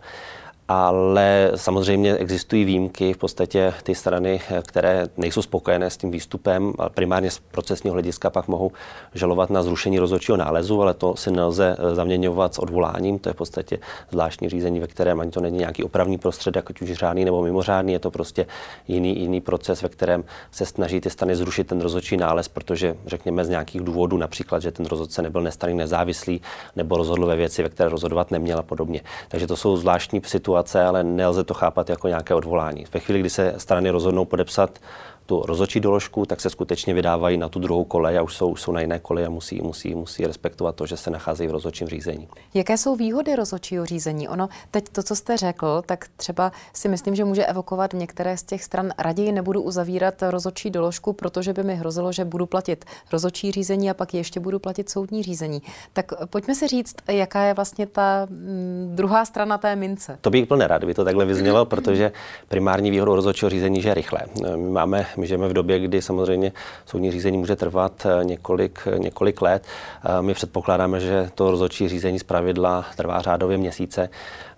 ale 0.68 1.52
samozřejmě 1.56 2.16
existují 2.16 2.66
výjimky, 2.66 3.14
v 3.14 3.18
podstatě 3.18 3.74
ty 3.84 3.96
strany, 3.96 4.42
které 4.62 5.08
nejsou 5.18 5.42
spokojené 5.42 5.90
s 5.90 5.98
tím 5.98 6.12
výstupem, 6.12 6.74
primárně 6.94 7.32
z 7.32 7.40
procesního 7.40 7.94
hlediska 7.94 8.30
pak 8.30 8.48
mohou 8.48 8.72
žalovat 9.14 9.50
na 9.50 9.64
zrušení 9.64 10.00
rozhodčího 10.00 10.38
nálezu, 10.38 10.82
ale 10.82 10.94
to 10.94 11.16
si 11.16 11.32
nelze 11.32 11.76
eh, 11.80 11.96
zaměňovat 11.96 12.56
s 12.56 12.60
odvoláním, 12.60 13.20
to 13.20 13.30
je 13.30 13.34
v 13.34 13.36
podstatě 13.36 13.80
zvláštní 14.12 14.50
řízení, 14.50 14.80
ve 14.80 14.88
kterém 14.88 15.20
ani 15.20 15.32
to 15.32 15.42
není 15.42 15.58
nějaký 15.58 15.84
opravný 15.84 16.18
prostředek, 16.18 16.70
ať 16.70 16.82
už 16.82 16.92
řádný 16.94 17.26
nebo 17.26 17.44
mimořádný, 17.44 17.94
je 17.94 18.00
to 18.00 18.12
prostě 18.12 18.46
jiný, 18.88 19.20
jiný 19.20 19.42
proces, 19.42 19.82
ve 19.82 19.90
kterém 19.90 20.24
se 20.52 20.66
snaží 20.66 21.02
ty 21.02 21.10
strany 21.10 21.36
zrušit 21.36 21.68
ten 21.68 21.82
rozhodčí 21.82 22.18
nález, 22.18 22.48
protože 22.48 22.96
řekněme 23.06 23.46
z 23.46 23.50
nějakých 23.50 23.82
důvodů, 23.82 24.18
například, 24.18 24.62
že 24.62 24.72
ten 24.72 24.86
rozhodce 24.86 25.22
nebyl 25.22 25.42
nestraný 25.42 25.76
nezávislý 25.78 26.42
nebo 26.76 26.98
rozhodl 26.98 27.26
ve 27.26 27.36
věci, 27.36 27.64
ve 27.64 27.70
které 27.70 27.90
rozhodovat 27.90 28.32
neměl 28.32 28.60
a 28.60 28.64
podobně. 28.64 29.02
Takže 29.28 29.48
to 29.48 29.56
jsou 29.56 29.78
zvláštní 29.78 30.22
situace 30.26 30.55
situace, 30.56 30.86
ale 30.86 31.04
nelze 31.04 31.44
to 31.44 31.54
chápat 31.54 31.90
jako 31.90 32.08
nějaké 32.08 32.34
odvolání. 32.34 32.86
Ve 32.94 33.00
chvíli, 33.00 33.20
kdy 33.20 33.30
se 33.30 33.54
strany 33.58 33.90
rozhodnou 33.90 34.26
podepsat 34.26 34.80
tu 35.26 35.44
rozhodčí 35.46 35.80
doložku, 35.80 36.26
tak 36.26 36.42
se 36.42 36.50
skutečně 36.50 36.94
vydávají 36.94 37.38
na 37.38 37.50
tu 37.50 37.60
druhou 37.60 37.84
kolej 37.84 38.18
a 38.18 38.22
už 38.22 38.36
jsou, 38.36 38.50
už 38.50 38.62
jsou 38.62 38.72
na 38.72 38.82
jiné 38.82 39.00
koleji 39.00 39.28
a 39.28 39.30
musí, 39.30 39.62
musí, 39.62 39.96
musí 39.96 40.28
respektovat 40.28 40.76
to, 40.76 40.86
že 40.86 40.98
se 40.98 41.10
nacházejí 41.10 41.48
v 41.48 41.52
rozhodčím 41.52 41.88
řízení. 41.88 42.28
Jaké 42.54 42.78
jsou 42.78 42.96
výhody 42.96 43.36
rozhodčího 43.36 43.86
řízení? 43.86 44.28
Ono, 44.28 44.50
teď 44.72 44.90
to, 44.90 45.04
co 45.04 45.16
jste 45.16 45.38
řekl, 45.38 45.84
tak 45.86 46.06
třeba 46.18 46.52
si 46.74 46.90
myslím, 46.90 47.16
že 47.16 47.26
může 47.26 47.46
evokovat 47.46 47.94
některé 47.94 48.38
z 48.38 48.44
těch 48.44 48.64
stran. 48.64 48.92
Raději 48.98 49.32
nebudu 49.32 49.62
uzavírat 49.62 50.24
rozhodčí 50.30 50.70
doložku, 50.70 51.14
protože 51.14 51.54
by 51.54 51.64
mi 51.64 51.76
hrozilo, 51.76 52.12
že 52.12 52.26
budu 52.26 52.46
platit 52.46 52.86
rozhodčí 53.12 53.52
řízení 53.52 53.90
a 53.90 53.94
pak 53.94 54.14
ještě 54.14 54.40
budu 54.40 54.60
platit 54.60 54.90
soudní 54.90 55.24
řízení. 55.24 55.62
Tak 55.94 56.12
pojďme 56.30 56.56
si 56.56 56.68
říct, 56.68 56.96
jaká 57.08 57.44
je 57.44 57.54
vlastně 57.54 57.88
ta 57.88 58.28
mm, 58.30 58.92
druhá 58.96 59.26
strana 59.26 59.58
té 59.58 59.76
mince. 59.76 60.18
To 60.22 60.30
bych 60.30 60.48
byl 60.48 60.58
nerad, 60.58 60.78
kdyby 60.78 60.94
to 60.94 61.06
takhle 61.06 61.26
vyznělo, 61.26 61.66
protože 61.66 62.12
primární 62.48 62.92
výhodou 62.92 63.16
rozhodčího 63.16 63.50
řízení 63.50 63.84
je 63.84 63.94
rychlé. 63.94 64.20
My 64.56 64.70
máme 64.70 65.06
my 65.18 65.28
žijeme 65.28 65.48
v 65.48 65.54
době, 65.54 65.80
kdy 65.80 66.02
samozřejmě 66.02 66.52
soudní 66.86 67.12
řízení 67.12 67.38
může 67.38 67.56
trvat 67.56 68.06
eh, 68.06 68.26
několik, 68.26 68.80
eh, 68.88 69.00
několik 69.00 69.42
let. 69.42 69.64
Eh, 70.06 70.22
my 70.22 70.34
předpokládáme, 70.34 71.00
že 71.00 71.30
to 71.36 71.52
rozhodčí 71.52 71.90
řízení 71.90 72.20
z 72.20 72.24
pravidla 72.24 72.86
trvá 72.98 73.22
řádově 73.22 73.58
měsíce 73.58 74.10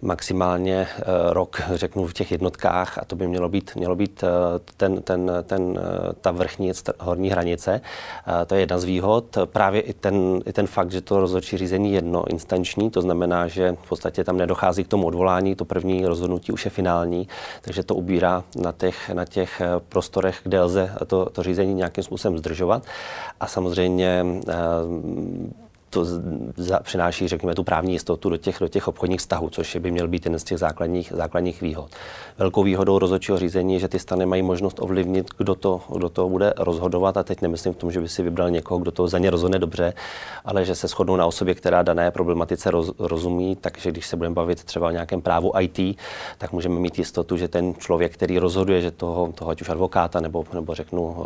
maximálně 0.02 0.88
rok, 1.30 1.62
řeknu, 1.74 2.08
v 2.08 2.14
těch 2.14 2.32
jednotkách 2.32 2.98
a 2.98 3.06
to 3.06 3.16
by 3.16 3.28
mělo 3.28 3.50
být, 3.50 3.76
mělo 3.76 3.96
být 3.96 4.24
ten, 4.78 5.02
ten, 5.02 5.32
ten, 5.44 5.80
ta 6.22 6.32
vrchní 6.32 6.72
horní 7.00 7.30
hranice. 7.30 7.82
To 8.48 8.56
je 8.56 8.60
jedna 8.60 8.80
z 8.80 8.84
výhod. 8.84 9.38
Právě 9.46 9.82
i 9.82 9.94
ten, 9.94 10.40
i 10.46 10.54
ten 10.54 10.68
fakt, 10.68 10.92
že 10.92 11.02
to 11.02 11.20
rozhodčí 11.20 11.58
řízení 11.58 11.94
je 11.94 11.96
jednoinstanční, 11.96 12.92
to 12.92 13.02
znamená, 13.02 13.48
že 13.48 13.76
v 13.84 13.90
podstatě 13.90 14.24
tam 14.24 14.38
nedochází 14.38 14.84
k 14.84 14.88
tomu 14.88 15.08
odvolání, 15.08 15.56
to 15.56 15.66
první 15.66 16.06
rozhodnutí 16.06 16.52
už 16.52 16.66
je 16.66 16.72
finální, 16.72 17.28
takže 17.62 17.84
to 17.84 17.96
ubírá 17.96 18.44
na 18.56 18.72
těch, 18.72 19.10
na 19.10 19.26
těch 19.26 19.62
prostorech, 19.90 20.42
kde 20.48 20.62
lze 20.62 20.92
to, 21.08 21.30
to 21.30 21.44
řízení 21.44 21.74
nějakým 21.74 22.04
způsobem 22.04 22.38
zdržovat. 22.38 22.84
A 23.40 23.48
samozřejmě 23.48 24.26
to 25.90 26.06
za, 26.58 26.80
přináší, 26.80 27.28
řekněme, 27.28 27.56
tu 27.56 27.64
právní 27.64 27.94
jistotu 27.94 28.30
do 28.30 28.38
těch, 28.38 28.58
do 28.60 28.68
těch 28.68 28.88
obchodních 28.88 29.20
vztahů, 29.20 29.50
což 29.50 29.76
by 29.76 29.92
měl 29.92 30.08
být 30.08 30.26
jeden 30.26 30.40
z 30.40 30.44
těch 30.44 30.58
základních, 30.58 31.14
základních 31.16 31.62
výhod. 31.62 31.90
Velkou 32.38 32.64
výhodou 32.64 33.00
rozhodčího 33.00 33.38
řízení 33.38 33.74
je, 33.74 33.80
že 33.80 33.88
ty 33.88 34.00
strany 34.00 34.26
mají 34.26 34.42
možnost 34.42 34.80
ovlivnit, 34.82 35.28
kdo 35.38 35.56
to, 35.56 35.82
kdo 35.96 36.10
to 36.10 36.30
bude 36.30 36.54
rozhodovat. 36.58 37.18
A 37.18 37.24
teď 37.24 37.42
nemyslím 37.42 37.74
v 37.74 37.78
tom, 37.78 37.92
že 37.92 38.02
by 38.02 38.10
si 38.10 38.24
vybral 38.24 38.50
někoho, 38.50 38.80
kdo 38.80 38.92
to 38.92 39.08
za 39.08 39.18
ně 39.18 39.30
rozhodne 39.30 39.60
dobře, 39.60 39.94
ale 40.46 40.66
že 40.66 40.76
se 40.76 40.88
shodnou 40.88 41.16
na 41.16 41.26
osobě, 41.26 41.56
která 41.56 41.84
dané 41.84 42.12
problematice 42.12 42.72
roz, 42.72 42.92
rozumí. 43.00 43.56
Takže 43.56 43.92
když 43.92 44.08
se 44.08 44.16
budeme 44.16 44.36
bavit 44.36 44.64
třeba 44.64 44.88
o 44.88 44.92
nějakém 44.92 45.22
právu 45.22 45.52
IT, 45.60 45.98
tak 46.38 46.52
můžeme 46.52 46.80
mít 46.80 46.98
jistotu, 46.98 47.38
že 47.38 47.48
ten 47.48 47.74
člověk, 47.76 48.14
který 48.14 48.40
rozhoduje, 48.40 48.82
že 48.82 48.92
toho, 48.92 49.32
toho 49.36 49.52
ať 49.52 49.62
už 49.62 49.70
advokáta 49.70 50.20
nebo, 50.20 50.46
nebo 50.54 50.76
řeknu 50.76 51.02
uh, 51.02 51.24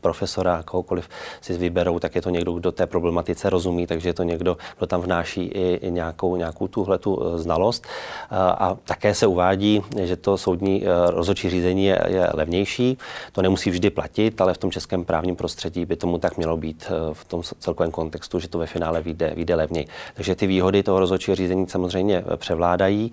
profesora, 0.00 0.62
kohokoliv 0.62 1.08
si 1.40 1.58
vyberou, 1.58 1.98
tak 1.98 2.14
je 2.14 2.22
to 2.22 2.30
někdo, 2.30 2.52
kdo 2.52 2.72
té 2.72 2.86
problematice 2.86 3.50
rozumí 3.50 3.73
takže 3.86 4.08
je 4.08 4.14
to 4.14 4.22
někdo, 4.22 4.56
kdo 4.78 4.86
tam 4.86 5.00
vnáší 5.00 5.44
i, 5.44 5.74
i 5.74 5.90
nějakou, 5.90 6.36
nějakou 6.36 6.68
tuhle 6.68 6.98
tu 6.98 7.22
eh, 7.22 7.38
znalost. 7.38 7.86
A, 8.30 8.50
a 8.50 8.74
také 8.74 9.14
se 9.14 9.26
uvádí, 9.26 9.82
že 10.02 10.16
to 10.16 10.38
soudní 10.38 10.82
eh, 10.84 11.10
rozhodčí 11.10 11.50
řízení 11.50 11.84
je, 11.84 11.98
je 12.06 12.28
levnější. 12.34 12.98
To 13.32 13.42
nemusí 13.42 13.70
vždy 13.70 13.90
platit, 13.90 14.40
ale 14.40 14.54
v 14.54 14.58
tom 14.58 14.70
českém 14.70 15.04
právním 15.04 15.36
prostředí 15.36 15.84
by 15.86 15.96
tomu 15.96 16.18
tak 16.18 16.36
mělo 16.36 16.56
být 16.56 16.86
eh, 16.86 17.14
v 17.14 17.24
tom 17.24 17.42
celkovém 17.58 17.90
kontextu, 17.90 18.40
že 18.40 18.48
to 18.48 18.58
ve 18.58 18.66
finále 18.66 19.02
vyjde, 19.02 19.32
vyjde 19.36 19.54
levněji. 19.54 19.86
Takže 20.14 20.34
ty 20.34 20.46
výhody 20.46 20.82
toho 20.82 21.00
rozhodčího 21.00 21.34
řízení 21.34 21.66
samozřejmě 21.68 22.24
převládají. 22.36 23.12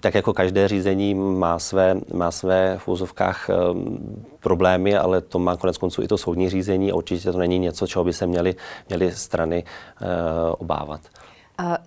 Tak 0.00 0.14
jako 0.14 0.32
každé 0.32 0.68
řízení 0.68 1.14
má 1.14 1.58
své, 1.58 1.96
má 2.14 2.30
své 2.30 2.78
v 2.78 2.88
úzovkách 2.88 3.50
problémy, 4.48 4.96
ale 4.96 5.20
to 5.20 5.38
má 5.38 5.56
konec 5.56 5.76
konců 5.76 6.02
i 6.02 6.08
to 6.08 6.16
soudní 6.18 6.48
řízení 6.48 6.88
a 6.88 6.96
určitě 6.96 7.32
to 7.32 7.38
není 7.38 7.58
něco, 7.58 7.86
čeho 7.86 8.04
by 8.04 8.12
se 8.12 8.26
měly, 8.26 8.56
měly 8.88 9.12
strany 9.12 9.64
uh, 9.64 10.08
obávat. 10.58 11.00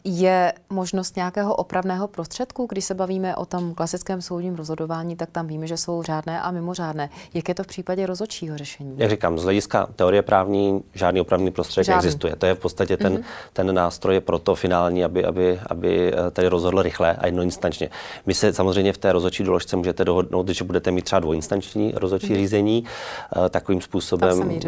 Je 0.04 0.54
možnost 0.70 1.16
nějakého 1.16 1.56
opravného 1.56 2.08
prostředku, 2.08 2.66
když 2.70 2.86
se 2.86 2.94
bavíme 2.94 3.36
o 3.36 3.46
tom 3.46 3.74
klasickém 3.74 4.22
soudním 4.22 4.56
rozhodování, 4.56 5.16
tak 5.16 5.30
tam 5.32 5.48
víme, 5.48 5.68
že 5.68 5.78
jsou 5.78 6.04
řádné 6.04 6.42
a 6.42 6.52
mimořádné. 6.52 7.10
Jak 7.34 7.50
je 7.50 7.56
to 7.56 7.64
v 7.64 7.68
případě 7.68 8.06
rozhodčího 8.06 8.58
řešení? 8.58 8.94
Jak 8.98 9.10
říkám, 9.10 9.40
z 9.40 9.44
hlediska 9.44 9.88
teorie 9.96 10.22
právní 10.22 10.84
žádný 10.94 11.22
opravný 11.22 11.52
prostředek 11.52 11.86
žádný. 11.86 11.98
existuje. 11.98 12.36
To 12.36 12.46
je 12.46 12.56
v 12.56 12.60
podstatě 12.60 12.98
ten, 12.98 13.18
mm-hmm. 13.18 13.24
ten 13.54 13.76
nástroj 13.76 14.20
pro 14.20 14.40
to 14.40 14.56
finální, 14.56 15.04
aby, 15.04 15.26
aby, 15.26 15.60
aby 15.66 16.14
eh, 16.14 16.32
tady 16.32 16.48
rozhodl 16.48 16.82
rychle 16.82 17.16
a 17.16 17.26
jednoinstančně. 17.26 17.90
My 18.26 18.34
se 18.34 18.54
samozřejmě 18.54 18.94
v 18.94 18.98
té 18.98 19.12
rozhodčí 19.12 19.44
doložce 19.44 19.76
můžete 19.76 20.06
dohodnout, 20.06 20.50
že 20.50 20.64
budete 20.64 20.92
mít 20.92 21.06
třeba 21.06 21.20
dvojinstanční 21.20 21.94
rozhodčí 21.96 22.28
mm-hmm. 22.28 22.36
řízení. 22.36 22.84
Eh, 23.46 23.50
takovým 23.50 23.82
způsobem. 23.82 24.60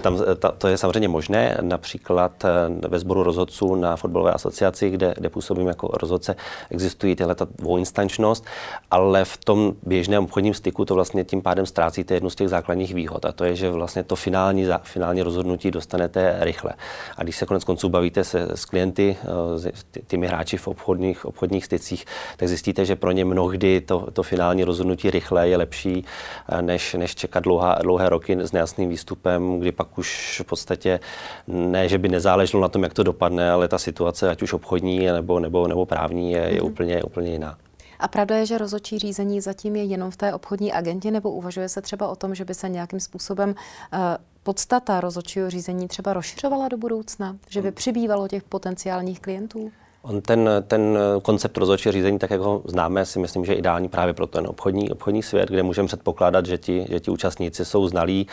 Tam, 0.00 0.18
tam, 0.38 0.54
to 0.58 0.68
je 0.68 0.78
samozřejmě 0.78 1.08
možné. 1.08 1.58
Například 1.60 2.44
ve 2.88 2.98
sboru 2.98 3.22
rozhodců 3.22 3.74
na 3.74 3.96
fotbalové 3.96 4.32
asociaci, 4.44 4.90
kde, 4.90 5.14
kde 5.16 5.28
působím 5.28 5.68
jako 5.68 5.88
rozhodce, 5.88 6.36
existují 6.70 7.16
tyhle 7.16 7.34
ta 7.34 7.46
dvouinstančnost, 7.58 8.44
ale 8.90 9.24
v 9.24 9.36
tom 9.36 9.74
běžném 9.82 10.24
obchodním 10.24 10.54
styku 10.54 10.84
to 10.84 10.94
vlastně 10.94 11.24
tím 11.24 11.42
pádem 11.42 11.66
ztrácíte 11.66 12.14
jednu 12.14 12.30
z 12.30 12.34
těch 12.34 12.48
základních 12.48 12.94
výhod 12.94 13.24
a 13.24 13.32
to 13.32 13.44
je, 13.44 13.56
že 13.56 13.70
vlastně 13.70 14.02
to 14.02 14.16
finální, 14.16 14.66
finální 14.82 15.22
rozhodnutí 15.22 15.70
dostanete 15.70 16.36
rychle. 16.40 16.72
A 17.16 17.22
když 17.22 17.36
se 17.36 17.46
konec 17.46 17.64
konců 17.64 17.88
bavíte 17.88 18.24
se 18.24 18.48
s 18.54 18.64
klienty, 18.64 19.16
eh, 19.22 19.58
s 19.58 19.84
těmi 20.06 20.26
hráči 20.26 20.56
v 20.56 20.68
obchodních, 20.68 21.24
obchodních 21.24 21.64
stycích, 21.64 22.04
tak 22.36 22.48
zjistíte, 22.48 22.84
že 22.84 22.96
pro 22.96 23.12
ně 23.12 23.24
mnohdy 23.24 23.80
to, 23.80 24.06
to 24.12 24.22
finální 24.22 24.64
rozhodnutí 24.64 25.10
rychle 25.10 25.48
je 25.48 25.56
lepší, 25.56 26.04
eh, 26.48 26.62
než, 26.62 26.94
než 26.94 27.14
čekat 27.14 27.40
dlouhá, 27.44 27.78
dlouhé 27.82 28.08
roky 28.08 28.36
s 28.40 28.52
nejasným 28.52 28.88
výstupem, 28.88 29.60
kdy 29.60 29.72
pak 29.72 29.98
už 29.98 30.40
v 30.44 30.46
podstatě 30.46 31.00
ne, 31.46 31.88
že 31.88 31.98
by 31.98 32.08
nezáleželo 32.08 32.62
na 32.62 32.68
tom, 32.68 32.82
jak 32.82 32.94
to 32.94 33.02
dopadne, 33.02 33.50
ale 33.50 33.68
ta 33.68 33.78
situace, 33.78 34.33
ať 34.34 34.42
už 34.42 34.52
obchodní 34.52 35.06
nebo, 35.06 35.40
nebo, 35.40 35.68
nebo 35.68 35.86
právní, 35.86 36.32
je, 36.32 36.38
je 36.38 36.60
mm-hmm. 36.60 36.66
úplně, 36.66 37.02
úplně 37.02 37.30
jiná. 37.30 37.58
A 37.98 38.08
pravda 38.08 38.36
je, 38.36 38.46
že 38.46 38.58
rozhodčí 38.58 38.98
řízení 38.98 39.40
zatím 39.40 39.76
je 39.76 39.84
jenom 39.84 40.10
v 40.10 40.16
té 40.16 40.34
obchodní 40.34 40.72
agentě, 40.72 41.10
nebo 41.10 41.30
uvažuje 41.30 41.68
se 41.68 41.82
třeba 41.82 42.08
o 42.08 42.16
tom, 42.16 42.34
že 42.34 42.44
by 42.44 42.54
se 42.54 42.68
nějakým 42.68 43.00
způsobem 43.00 43.50
uh, 43.50 43.98
podstata 44.42 45.00
rozhodčího 45.00 45.50
řízení 45.50 45.88
třeba 45.88 46.12
rozšiřovala 46.12 46.68
do 46.68 46.76
budoucna? 46.76 47.36
Že 47.48 47.62
by 47.62 47.70
přibývalo 47.72 48.28
těch 48.28 48.42
potenciálních 48.42 49.20
klientů? 49.20 49.72
On 50.06 50.20
ten, 50.20 50.50
ten 50.68 50.98
koncept 51.22 51.56
rozhodčího 51.56 51.92
řízení, 51.92 52.18
tak 52.18 52.30
jak 52.30 52.40
ho 52.40 52.62
známe, 52.64 53.04
si 53.04 53.18
myslím, 53.18 53.44
že 53.44 53.52
je 53.52 53.56
ideální 53.56 53.88
právě 53.88 54.14
pro 54.14 54.26
ten 54.26 54.46
obchodní, 54.46 54.90
obchodní 54.90 55.22
svět, 55.22 55.48
kde 55.48 55.62
můžeme 55.62 55.88
předpokládat, 55.88 56.46
že 56.46 56.58
ti, 56.58 56.86
že 56.90 57.00
ti 57.00 57.10
účastníci 57.10 57.64
jsou 57.64 57.88
znalí 57.88 58.26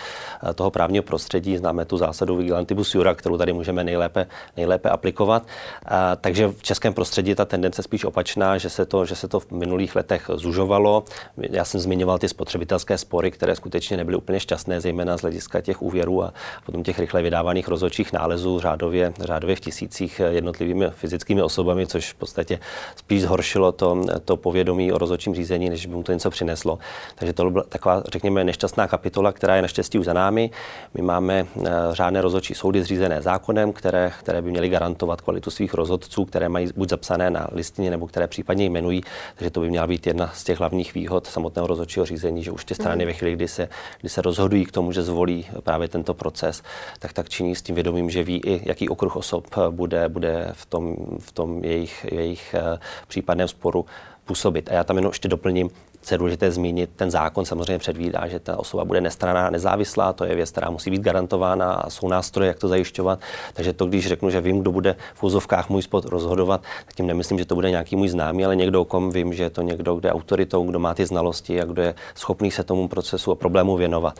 eh, 0.49 0.53
toho 0.53 0.71
právního 0.71 1.03
prostředí, 1.03 1.57
známe 1.57 1.85
tu 1.85 1.97
zásadu 1.97 2.35
vigilantibus 2.35 2.95
jura, 2.95 3.15
kterou 3.15 3.37
tady 3.37 3.53
můžeme 3.53 3.83
nejlépe, 3.83 4.27
nejlépe 4.57 4.89
aplikovat. 4.89 5.47
A, 5.85 6.15
takže 6.15 6.47
v 6.47 6.63
českém 6.63 6.93
prostředí 6.93 7.35
ta 7.35 7.45
tendence 7.45 7.83
spíš 7.83 8.05
opačná, 8.05 8.57
že 8.57 8.69
se, 8.69 8.85
to, 8.85 9.05
že 9.05 9.15
se 9.15 9.27
to 9.27 9.39
v 9.39 9.51
minulých 9.51 9.95
letech 9.95 10.29
zužovalo. 10.33 11.03
Já 11.37 11.65
jsem 11.65 11.81
zmiňoval 11.81 12.17
ty 12.17 12.29
spotřebitelské 12.29 12.97
spory, 12.97 13.31
které 13.31 13.55
skutečně 13.55 13.97
nebyly 13.97 14.17
úplně 14.17 14.39
šťastné, 14.39 14.81
zejména 14.81 15.17
z 15.17 15.21
hlediska 15.21 15.61
těch 15.61 15.81
úvěrů 15.81 16.23
a 16.23 16.33
potom 16.65 16.83
těch 16.83 16.99
rychle 16.99 17.21
vydávaných 17.21 17.67
rozhodčích 17.67 18.13
nálezů 18.13 18.59
řádově, 18.59 19.13
řádově 19.19 19.55
v 19.55 19.59
tisících 19.59 20.21
jednotlivými 20.29 20.89
fyzickými 20.89 21.41
osobami 21.41 21.60
osobami, 21.61 21.87
což 21.87 22.11
v 22.11 22.15
podstatě 22.15 22.59
spíš 22.95 23.21
zhoršilo 23.21 23.71
to, 23.71 24.05
to 24.25 24.37
povědomí 24.37 24.91
o 24.91 24.97
rozhodčím 24.97 25.35
řízení, 25.35 25.69
než 25.69 25.85
by 25.85 25.95
mu 25.95 26.03
to 26.03 26.11
něco 26.11 26.29
přineslo. 26.29 26.79
Takže 27.15 27.33
to 27.33 27.49
byla 27.49 27.63
taková, 27.69 28.03
řekněme, 28.07 28.43
nešťastná 28.43 28.87
kapitola, 28.87 29.31
která 29.31 29.55
je 29.55 29.61
naštěstí 29.61 29.99
už 29.99 30.05
za 30.05 30.13
námi. 30.13 30.49
My 30.93 31.01
máme 31.01 31.45
eh, 31.45 31.69
řádné 31.91 32.21
rozhodčí 32.21 32.53
soudy 32.53 32.83
zřízené 32.83 33.21
zákonem, 33.21 33.73
které, 33.73 34.11
které 34.19 34.41
by 34.41 34.51
měly 34.51 34.69
garantovat 34.69 35.21
kvalitu 35.21 35.51
svých 35.51 35.73
rozhodců, 35.73 36.25
které 36.25 36.49
mají 36.49 36.67
buď 36.75 36.89
zapsané 36.89 37.29
na 37.29 37.47
listině, 37.51 37.89
nebo 37.91 38.07
které 38.07 38.27
případně 38.27 38.65
jmenují. 38.65 39.01
Takže 39.35 39.49
to 39.51 39.59
by 39.59 39.69
měla 39.69 39.87
být 39.87 40.07
jedna 40.07 40.31
z 40.33 40.43
těch 40.43 40.59
hlavních 40.59 40.93
výhod 40.93 41.27
samotného 41.27 41.67
rozhodčího 41.67 42.05
řízení, 42.05 42.43
že 42.43 42.51
už 42.51 42.65
ty 42.65 42.75
strany 42.75 43.05
mm. 43.05 43.07
ve 43.07 43.13
chvíli, 43.13 43.35
kdy 43.35 43.47
se, 43.47 43.69
kdy 44.01 44.09
se 44.09 44.21
rozhodují 44.21 44.65
k 44.65 44.71
tomu, 44.71 44.91
že 44.91 45.03
zvolí 45.03 45.45
právě 45.63 45.87
tento 45.87 46.13
proces, 46.13 46.63
tak 46.99 47.13
tak 47.13 47.29
činí 47.29 47.55
s 47.55 47.61
tím 47.61 47.75
vědomím, 47.75 48.09
že 48.09 48.23
ví 48.23 48.41
i, 48.45 48.69
jaký 48.69 48.89
okruh 48.89 49.15
osob 49.15 49.47
bude, 49.69 50.09
bude 50.09 50.49
v 50.53 50.65
tom, 50.65 50.95
v 51.19 51.31
tom 51.31 51.50
jejich, 51.63 52.05
jejich 52.11 52.53
eh, 52.53 52.79
případném 53.07 53.47
sporu 53.47 53.85
působit. 54.25 54.69
A 54.69 54.73
já 54.73 54.83
tam 54.83 54.95
jenom 54.95 55.09
ještě 55.09 55.27
doplním, 55.27 55.69
co 56.01 56.13
je 56.13 56.17
důležité 56.17 56.51
zmínit, 56.51 56.89
ten 56.95 57.11
zákon 57.11 57.45
samozřejmě 57.45 57.77
předvídá, 57.77 58.27
že 58.27 58.39
ta 58.39 58.59
osoba 58.59 58.85
bude 58.85 59.01
nestraná, 59.01 59.49
nezávislá, 59.49 60.13
to 60.13 60.25
je 60.25 60.35
věc, 60.35 60.51
která 60.51 60.69
musí 60.69 60.91
být 60.91 61.01
garantována 61.01 61.73
a 61.73 61.89
jsou 61.89 62.07
nástroje, 62.07 62.47
jak 62.47 62.59
to 62.59 62.67
zajišťovat. 62.67 63.19
Takže 63.53 63.73
to, 63.73 63.85
když 63.85 64.07
řeknu, 64.07 64.29
že 64.29 64.41
vím, 64.41 64.59
kdo 64.59 64.71
bude 64.71 64.95
v 65.13 65.23
úzovkách 65.23 65.69
můj 65.69 65.81
spot 65.81 66.05
rozhodovat, 66.05 66.61
tak 66.85 66.95
tím 66.95 67.07
nemyslím, 67.07 67.39
že 67.39 67.45
to 67.45 67.55
bude 67.55 67.69
nějaký 67.69 67.95
můj 67.95 68.09
známý, 68.09 68.45
ale 68.45 68.55
někdo, 68.55 68.81
o 68.81 68.85
kom 68.85 69.11
vím, 69.11 69.33
že 69.33 69.43
je 69.43 69.49
to 69.49 69.61
někdo, 69.61 69.95
kdo 69.95 70.07
je 70.07 70.13
autoritou, 70.13 70.63
kdo 70.63 70.79
má 70.79 70.93
ty 70.93 71.05
znalosti 71.05 71.61
a 71.61 71.65
kdo 71.65 71.81
je 71.81 71.95
schopný 72.15 72.51
se 72.51 72.63
tomu 72.63 72.87
procesu 72.87 73.31
a 73.31 73.35
problému 73.35 73.75
věnovat. 73.75 74.19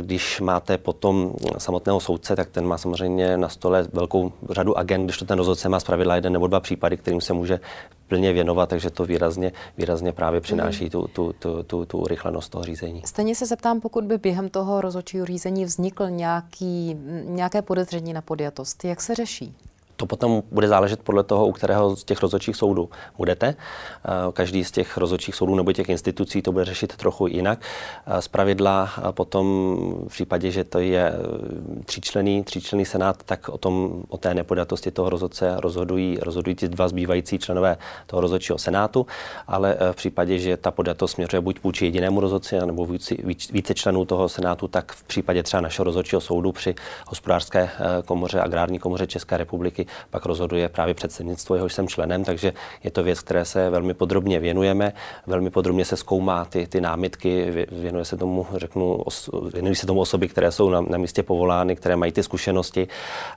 Když 0.00 0.40
máte 0.40 0.78
potom 0.78 1.32
samotného 1.58 2.00
soudce, 2.00 2.36
tak 2.36 2.48
ten 2.48 2.66
má 2.66 2.78
samozřejmě 2.78 3.36
na 3.36 3.48
stole 3.48 3.86
velkou 3.92 4.32
řadu 4.50 4.78
agent, 4.78 5.04
když 5.04 5.18
to 5.18 5.24
ten 5.24 5.38
rozhodce 5.38 5.68
má 5.68 5.80
zpravidla 5.80 6.14
jeden 6.14 6.32
nebo 6.32 6.46
dva 6.46 6.60
případy, 6.60 6.96
kterým 6.96 7.20
se 7.20 7.32
může 7.32 7.60
plně 8.08 8.32
věnovat, 8.32 8.68
takže 8.68 8.90
to 8.90 9.04
výrazně, 9.04 9.52
výrazně 9.78 10.12
právě 10.12 10.40
přináší 10.40 10.84
mm. 10.84 10.90
tu, 10.90 11.05
tu, 11.08 11.32
tu, 11.32 11.62
tu, 11.62 11.86
tu 11.86 11.98
urychlenost 11.98 12.50
toho 12.50 12.64
řízení. 12.64 13.02
Stejně 13.04 13.34
se 13.34 13.46
zeptám, 13.46 13.80
pokud 13.80 14.04
by 14.04 14.18
během 14.18 14.48
toho 14.48 14.80
rozhodčího 14.80 15.26
řízení 15.26 15.64
vznikl 15.64 16.10
nějaký, 16.10 16.96
nějaké 17.24 17.62
podezření 17.62 18.12
na 18.12 18.22
podjatost, 18.22 18.84
jak 18.84 19.00
se 19.00 19.14
řeší? 19.14 19.54
To 19.96 20.06
potom 20.06 20.42
bude 20.50 20.68
záležet 20.68 21.00
podle 21.02 21.24
toho, 21.24 21.46
u 21.46 21.52
kterého 21.52 21.96
z 21.96 22.04
těch 22.04 22.22
rozhodčích 22.22 22.56
soudů 22.56 22.90
budete. 23.16 23.46
Eh, 23.46 24.10
každý 24.32 24.64
z 24.64 24.70
těch 24.70 24.96
rozhodčích 24.96 25.34
soudů 25.34 25.54
nebo 25.54 25.72
těch 25.72 25.88
institucí 25.88 26.42
to 26.42 26.52
bude 26.52 26.64
řešit 26.64 26.96
trochu 26.96 27.26
jinak. 27.26 27.58
Eh, 28.06 28.22
z 28.22 28.28
pravidla 28.28 28.90
potom 29.10 29.76
v 30.08 30.12
případě, 30.12 30.50
že 30.50 30.64
to 30.64 30.78
je 30.78 31.12
eh, 31.12 31.84
tříčlený, 31.84 32.44
tříčlený 32.44 32.84
senát, 32.84 33.22
tak 33.24 33.48
o, 33.48 33.58
tom, 33.58 34.02
o 34.08 34.16
té 34.16 34.34
nepodatosti 34.34 34.90
toho 34.90 35.10
rozhodce 35.10 35.54
rozhodují, 35.58 36.18
rozhodují 36.20 36.56
ti 36.56 36.68
dva 36.68 36.88
zbývající 36.88 37.38
členové 37.38 37.76
toho 38.06 38.20
rozhodčího 38.20 38.58
senátu, 38.58 39.06
ale 39.46 39.76
v 39.92 39.96
případě, 39.96 40.38
že 40.38 40.56
ta 40.56 40.70
podatost 40.70 41.12
směřuje 41.12 41.40
buď 41.40 41.62
vůči 41.62 41.84
jedinému 41.84 42.20
rozhodci, 42.20 42.56
nebo 42.64 42.86
více, 42.86 43.14
více 43.52 43.74
členů 43.74 44.04
toho 44.04 44.28
senátu, 44.28 44.68
tak 44.68 44.92
v 44.92 45.04
případě 45.04 45.42
třeba 45.42 45.60
našeho 45.60 45.84
rozhodčího 45.84 46.20
soudu 46.20 46.52
při 46.52 46.74
hospodářské 47.06 47.70
komoře, 48.04 48.40
agrární 48.40 48.78
komoře 48.78 49.06
České 49.06 49.36
republiky 49.36 49.85
pak 50.10 50.26
rozhoduje 50.26 50.68
právě 50.68 50.94
předsednictvo, 50.94 51.54
jehož 51.54 51.74
jsem 51.74 51.88
členem, 51.88 52.24
takže 52.24 52.52
je 52.84 52.90
to 52.90 53.02
věc, 53.02 53.20
které 53.20 53.44
se 53.44 53.70
velmi 53.70 53.94
podrobně 53.94 54.40
věnujeme. 54.40 54.92
Velmi 55.26 55.50
podrobně 55.50 55.84
se 55.84 55.96
zkoumá 55.96 56.44
ty, 56.44 56.66
ty 56.66 56.80
námitky, 56.80 57.66
věnuje 57.72 58.04
se 58.04 58.16
tomu, 58.16 58.46
řeknu, 58.56 58.94
os, 58.94 59.30
věnují 59.52 59.74
se 59.74 59.86
tomu 59.86 60.00
osoby, 60.00 60.28
které 60.28 60.52
jsou 60.52 60.70
na, 60.70 60.80
na 60.80 60.98
místě 60.98 61.22
povolány, 61.22 61.76
které 61.76 61.96
mají 61.96 62.12
ty 62.12 62.22
zkušenosti 62.22 62.88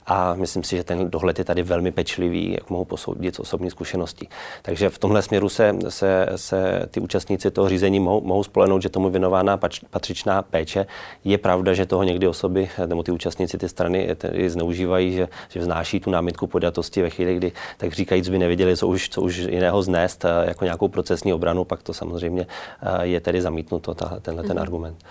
a 0.06 0.34
myslím 0.34 0.63
si, 0.63 0.75
že 0.75 0.84
ten 0.84 1.10
dohled 1.10 1.39
je 1.39 1.46
tady 1.46 1.63
velmi 1.63 1.91
pečlivý, 1.91 2.51
jak 2.51 2.70
mohu 2.70 2.86
posoudit 2.86 3.39
osobní 3.39 3.70
zkušenosti. 3.70 4.27
Takže 4.62 4.89
v 4.89 4.98
tomhle 4.98 5.22
směru 5.22 5.50
se, 5.50 5.75
se, 5.89 6.27
se 6.36 6.86
ty 6.91 7.00
účastníci 7.00 7.51
toho 7.51 7.70
řízení 7.70 8.00
mohou, 8.00 8.22
mohou 8.22 8.44
spolehnout, 8.44 8.82
že 8.82 8.89
tomu 8.89 9.10
věnována 9.10 9.58
pač, 9.58 9.79
patřičná 9.89 10.41
péče. 10.41 10.86
Je 11.24 11.38
pravda, 11.38 11.74
že 11.74 11.86
toho 11.86 12.03
někdy 12.03 12.27
osoby, 12.27 12.70
nebo 12.86 13.03
ty 13.03 13.12
účastníci 13.12 13.58
ty 13.58 13.70
strany 13.70 14.15
zneužívají, 14.48 15.13
že, 15.13 15.27
že 15.50 15.60
vznáší 15.60 16.00
tu 16.00 16.12
námitku 16.12 16.38
podjatosti 16.48 17.01
ve 17.01 17.10
chvíli, 17.10 17.36
kdy 17.36 17.51
tak 17.77 17.93
říkajíc 17.93 18.29
by 18.29 18.39
nevěděli, 18.39 18.77
co 18.77 18.88
už, 18.88 19.10
co 19.10 19.22
už 19.22 19.38
jiného 19.38 19.81
znést 19.81 20.25
eh, 20.25 20.29
jako 20.48 20.63
nějakou 20.63 20.88
procesní 20.88 21.34
obranu, 21.34 21.63
pak 21.63 21.84
to 21.84 21.93
samozřejmě 21.93 22.48
eh, 22.81 23.05
je 23.05 23.19
tedy 23.19 23.41
zamítnuto, 23.41 23.93
ta, 23.93 24.19
tenhle 24.22 24.43
ten 24.43 24.58
mm-hmm. 24.58 24.62
argument. 24.62 25.05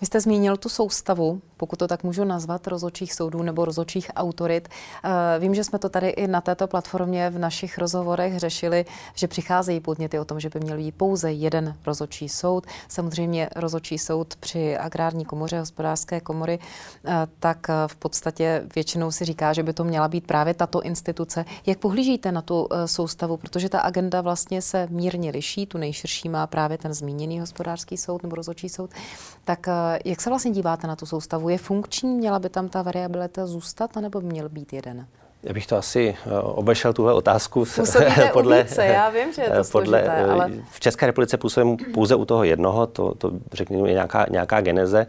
Vy 0.00 0.06
jste 0.06 0.20
zmínil 0.20 0.56
tu 0.56 0.68
soustavu, 0.68 1.40
pokud 1.56 1.78
to 1.78 1.88
tak 1.88 2.04
můžu 2.04 2.24
nazvat, 2.24 2.66
rozhodčích 2.66 3.14
soudů 3.14 3.42
nebo 3.42 3.64
rozhodčích 3.64 4.10
autorit. 4.16 4.68
Eh, 5.04 5.38
vím, 5.38 5.54
že 5.54 5.64
jsme 5.64 5.78
to 5.78 5.88
tady 5.88 6.08
i 6.08 6.26
na 6.26 6.40
této 6.40 6.66
platformě 6.66 7.30
v 7.30 7.38
našich 7.38 7.78
rozhovorech 7.78 8.38
řešili, 8.38 8.84
že 9.14 9.28
přicházejí 9.28 9.80
podněty 9.80 10.18
o 10.18 10.24
tom, 10.24 10.40
že 10.40 10.48
by 10.48 10.60
měl 10.60 10.76
být 10.76 10.94
pouze 10.94 11.32
jeden 11.32 11.76
rozhodčí 11.86 12.28
soud. 12.28 12.66
Samozřejmě 12.88 13.48
rozhodčí 13.56 13.98
soud 13.98 14.36
při 14.36 14.76
agrární 14.76 15.24
komoře, 15.24 15.58
hospodářské 15.58 16.20
komory, 16.20 16.58
eh, 17.04 17.26
tak 17.40 17.70
eh, 17.70 17.72
v 17.86 17.96
podstatě 17.96 18.62
většinou 18.74 19.10
si 19.10 19.24
říká, 19.24 19.52
že 19.52 19.62
by 19.62 19.72
to 19.72 19.84
měla 19.84 20.08
být 20.08 20.26
právě 20.26 20.54
tato 20.54 20.82
instituce. 20.82 21.44
Jak 21.66 21.78
pohlížíte 21.78 22.32
na 22.32 22.42
tu 22.42 22.68
soustavu, 22.86 23.36
protože 23.36 23.68
ta 23.68 23.80
agenda 23.80 24.20
vlastně 24.20 24.62
se 24.62 24.86
mírně 24.90 25.30
liší, 25.30 25.66
tu 25.66 25.78
nejširší 25.78 26.28
má 26.28 26.46
právě 26.46 26.78
ten 26.78 26.94
zmíněný 26.94 27.40
hospodářský 27.40 27.96
soud 27.96 28.22
nebo 28.22 28.36
rozhodčí 28.36 28.68
soud, 28.68 28.90
tak 29.44 29.68
jak 30.04 30.20
se 30.20 30.30
vlastně 30.30 30.50
díváte 30.50 30.86
na 30.86 30.96
tu 30.96 31.06
soustavu? 31.06 31.48
Je 31.48 31.58
funkční? 31.58 32.14
Měla 32.14 32.38
by 32.38 32.48
tam 32.48 32.68
ta 32.68 32.82
variabilita 32.82 33.46
zůstat, 33.46 33.96
anebo 33.96 34.20
by 34.20 34.26
měl 34.26 34.48
být 34.48 34.72
jeden? 34.72 35.06
Já 35.42 35.52
bych 35.52 35.66
to 35.66 35.76
asi 35.76 36.16
eh, 36.26 36.38
obešel 36.40 36.92
tuhle 36.92 37.12
otázku. 37.12 37.64
podle, 38.32 38.62
více, 38.62 38.86
já 38.86 39.10
vím, 39.10 39.32
že 39.32 39.42
je 39.42 39.48
to 39.48 39.54
podle, 39.72 39.98
složité, 39.98 40.24
eh, 40.24 40.30
ale... 40.30 40.50
V 40.70 40.80
České 40.80 41.06
republice 41.06 41.36
působím 41.36 41.76
pouze 41.94 42.14
u 42.14 42.24
toho 42.24 42.44
jednoho, 42.44 42.86
to, 42.86 43.14
to 43.14 43.30
řekněme 43.52 43.88
je 43.88 43.92
nějaká, 43.92 44.26
nějaká 44.30 44.60
geneze. 44.60 45.06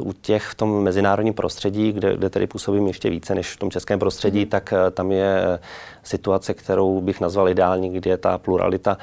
Uh, 0.00 0.08
u 0.08 0.12
těch 0.12 0.42
v 0.42 0.54
tom 0.54 0.82
mezinárodním 0.82 1.34
prostředí, 1.34 1.92
kde, 1.92 2.16
kde 2.16 2.30
tedy 2.30 2.46
působím 2.46 2.86
ještě 2.86 3.10
více 3.10 3.34
než 3.34 3.52
v 3.52 3.56
tom 3.56 3.70
českém 3.70 3.98
prostředí, 3.98 4.40
mm. 4.40 4.50
tak 4.50 4.72
uh, 4.72 4.90
tam 4.90 5.12
je 5.12 5.58
situace, 6.02 6.54
kterou 6.54 7.00
bych 7.00 7.20
nazval 7.20 7.48
ideální, 7.48 7.90
kde 7.90 8.10
je 8.10 8.16
ta 8.16 8.38
pluralita 8.38 8.98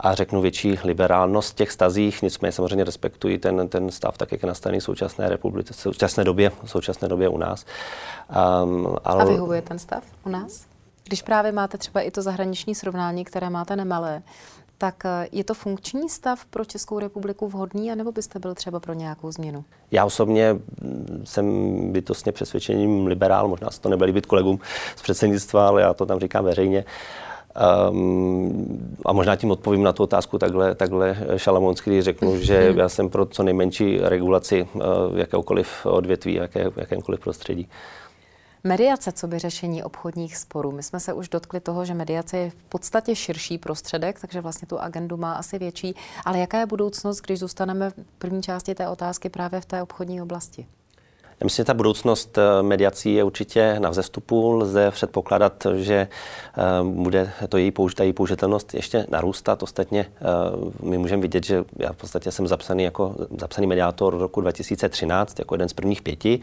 a 0.00 0.14
řeknu 0.14 0.40
větší 0.40 0.78
liberálnost 0.84 1.52
v 1.52 1.56
těch 1.56 1.72
stazích, 1.72 2.22
nicméně 2.22 2.52
samozřejmě 2.52 2.84
respektují 2.84 3.38
ten, 3.38 3.68
ten 3.68 3.90
stav, 3.90 4.18
tak 4.18 4.32
jak 4.32 4.42
je 4.42 4.46
nastavený 4.46 4.80
v 4.80 4.84
současné 4.84 5.28
republice, 5.28 5.74
v 5.74 5.76
současné 5.76 6.24
době, 6.24 6.50
v 6.64 6.70
současné 6.70 7.08
době 7.08 7.28
u 7.28 7.38
nás. 7.38 7.64
Um, 8.64 8.96
ale... 9.04 9.22
A 9.22 9.26
vyhovuje 9.26 9.62
ten 9.62 9.78
stav 9.78 10.04
u 10.24 10.28
nás? 10.28 10.66
Když 11.04 11.22
právě 11.22 11.52
máte 11.52 11.78
třeba 11.78 12.00
i 12.00 12.10
to 12.10 12.22
zahraniční 12.22 12.74
srovnání, 12.74 13.24
které 13.24 13.50
máte 13.50 13.76
nemalé, 13.76 14.22
tak 14.78 15.04
eh, 15.04 15.28
je 15.32 15.44
to 15.44 15.54
funkční 15.54 16.08
stav 16.08 16.44
pro 16.44 16.64
Českou 16.64 16.98
republiku 16.98 17.48
vhodný, 17.48 17.92
anebo 17.92 18.12
byste 18.12 18.38
byl 18.38 18.54
třeba 18.54 18.80
pro 18.80 18.92
nějakou 18.92 19.32
změnu? 19.32 19.64
Já 19.90 20.04
osobně 20.04 20.56
jsem 21.24 21.46
bytostně 21.92 22.32
přesvědčením 22.32 23.06
liberál, 23.06 23.48
možná 23.48 23.70
se 23.70 23.80
to 23.80 23.88
nebude 23.88 24.06
líbit 24.06 24.26
kolegům 24.26 24.58
z 24.96 25.02
předsednictva, 25.02 25.68
ale 25.68 25.82
já 25.82 25.94
to 25.94 26.06
tam 26.06 26.20
říkám 26.20 26.44
veřejně. 26.44 26.84
Um, 27.90 28.96
a 29.06 29.12
možná 29.12 29.36
tím 29.36 29.50
odpovím 29.50 29.82
na 29.82 29.92
tu 29.92 30.02
otázku 30.02 30.38
takhle, 30.38 30.74
takhle 30.74 31.16
šalamonsky, 31.36 31.90
když 31.90 32.04
řeknu, 32.04 32.40
že 32.40 32.72
já 32.76 32.88
jsem 32.88 33.08
pro 33.08 33.26
co 33.26 33.42
nejmenší 33.42 33.98
regulaci 33.98 34.68
uh, 34.74 34.82
jakéhokoliv 35.14 35.86
odvětví, 35.86 36.34
jaké, 36.34 36.70
jakémkoliv 36.76 37.20
prostředí. 37.20 37.68
Mediace, 38.64 39.12
co 39.12 39.26
by 39.26 39.38
řešení 39.38 39.82
obchodních 39.82 40.36
sporů. 40.36 40.72
My 40.72 40.82
jsme 40.82 41.00
se 41.00 41.12
už 41.12 41.28
dotkli 41.28 41.60
toho, 41.60 41.84
že 41.84 41.94
mediace 41.94 42.38
je 42.38 42.50
v 42.50 42.54
podstatě 42.54 43.16
širší 43.16 43.58
prostředek, 43.58 44.20
takže 44.20 44.40
vlastně 44.40 44.68
tu 44.68 44.78
agendu 44.78 45.16
má 45.16 45.32
asi 45.32 45.58
větší. 45.58 45.94
Ale 46.24 46.38
jaká 46.38 46.58
je 46.58 46.66
budoucnost, 46.66 47.20
když 47.20 47.38
zůstaneme 47.38 47.90
v 47.90 47.94
první 48.18 48.42
části 48.42 48.74
té 48.74 48.88
otázky 48.88 49.28
právě 49.28 49.60
v 49.60 49.64
té 49.64 49.82
obchodní 49.82 50.22
oblasti? 50.22 50.66
Já 51.40 51.44
myslím, 51.44 51.62
že 51.62 51.66
ta 51.66 51.74
budoucnost 51.74 52.38
eh, 52.38 52.62
mediací 52.62 53.14
je 53.14 53.24
určitě 53.24 53.76
na 53.78 53.90
vzestupu. 53.90 54.52
Lze 54.52 54.90
předpokládat, 54.90 55.66
že 55.74 55.94
eh, 55.94 56.62
bude 56.82 57.32
to 57.48 57.56
její, 57.56 57.70
použ- 57.70 58.02
její 58.02 58.12
použitelnost 58.12 58.74
ještě 58.74 59.06
narůstat. 59.10 59.62
Ostatně 59.62 60.00
eh, 60.00 60.24
my 60.82 60.98
můžeme 60.98 61.22
vidět, 61.22 61.44
že 61.44 61.64
já 61.78 61.92
v 61.92 61.96
podstatě 61.96 62.30
jsem 62.30 62.46
zapsaný 62.46 62.84
jako 62.84 63.14
zapsaný 63.40 63.66
mediátor 63.66 64.18
roku 64.18 64.40
2013, 64.40 65.38
jako 65.38 65.54
jeden 65.54 65.68
z 65.68 65.72
prvních 65.72 66.02
pěti. 66.02 66.40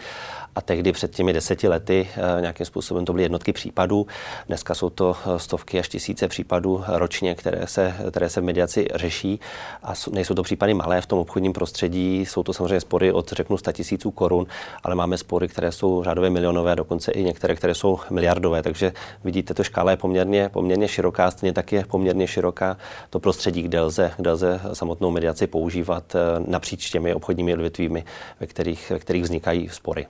A 0.56 0.62
tehdy 0.62 0.92
před 0.92 1.16
těmi 1.16 1.34
deseti 1.34 1.68
lety 1.68 2.10
nějakým 2.40 2.66
způsobem 2.66 3.06
to 3.06 3.14
byly 3.14 3.24
jednotky 3.24 3.54
případů. 3.54 4.08
Dneska 4.48 4.76
jsou 4.76 4.90
to 4.90 5.16
stovky 5.38 5.80
až 5.80 5.90
tisíce 5.90 6.28
případů 6.28 6.84
ročně, 6.88 7.36
které 7.36 7.68
se, 7.68 7.96
které 8.12 8.30
se 8.30 8.42
v 8.42 8.44
mediaci 8.44 8.88
řeší. 8.96 9.40
A 9.84 9.94
nejsou 10.12 10.34
to 10.34 10.44
případy 10.44 10.74
malé 10.74 11.02
v 11.02 11.06
tom 11.06 11.20
obchodním 11.20 11.54
prostředí. 11.54 12.26
Jsou 12.26 12.44
to 12.44 12.54
samozřejmě 12.54 12.80
spory 12.80 13.12
od, 13.12 13.32
řeknu, 13.32 13.58
100 13.58 13.72
tisíců 13.72 14.12
korun 14.12 14.48
ale 14.84 14.96
máme 14.96 15.18
spory, 15.18 15.48
které 15.48 15.72
jsou 15.72 16.04
řádově 16.04 16.30
milionové, 16.30 16.76
dokonce 16.76 17.12
i 17.12 17.24
některé, 17.24 17.56
které 17.56 17.76
jsou 17.76 18.00
miliardové. 18.10 18.64
Takže 18.64 18.94
vidíte, 19.24 19.54
to 19.54 19.64
škála 19.64 19.92
je 19.92 19.98
poměrně, 19.98 20.50
poměrně 20.50 20.88
široká, 20.88 21.32
stejně 21.32 21.54
tak 21.54 21.72
je 21.72 21.86
poměrně 21.86 22.28
široká 22.28 22.78
to 23.10 23.20
prostředí, 23.20 23.62
kde 23.62 23.82
lze, 23.82 24.12
kde 24.18 24.32
lze 24.32 24.62
samotnou 24.74 25.12
mediaci 25.12 25.48
používat 25.48 26.16
eh, 26.16 26.20
napříč 26.48 26.90
těmi 26.90 27.14
obchodními 27.14 27.54
odvětvími, 27.54 28.04
ve 28.40 28.48
kterých, 28.48 28.90
ve 28.90 29.00
kterých 29.00 29.24
vznikají 29.24 29.70
spory. 29.70 30.08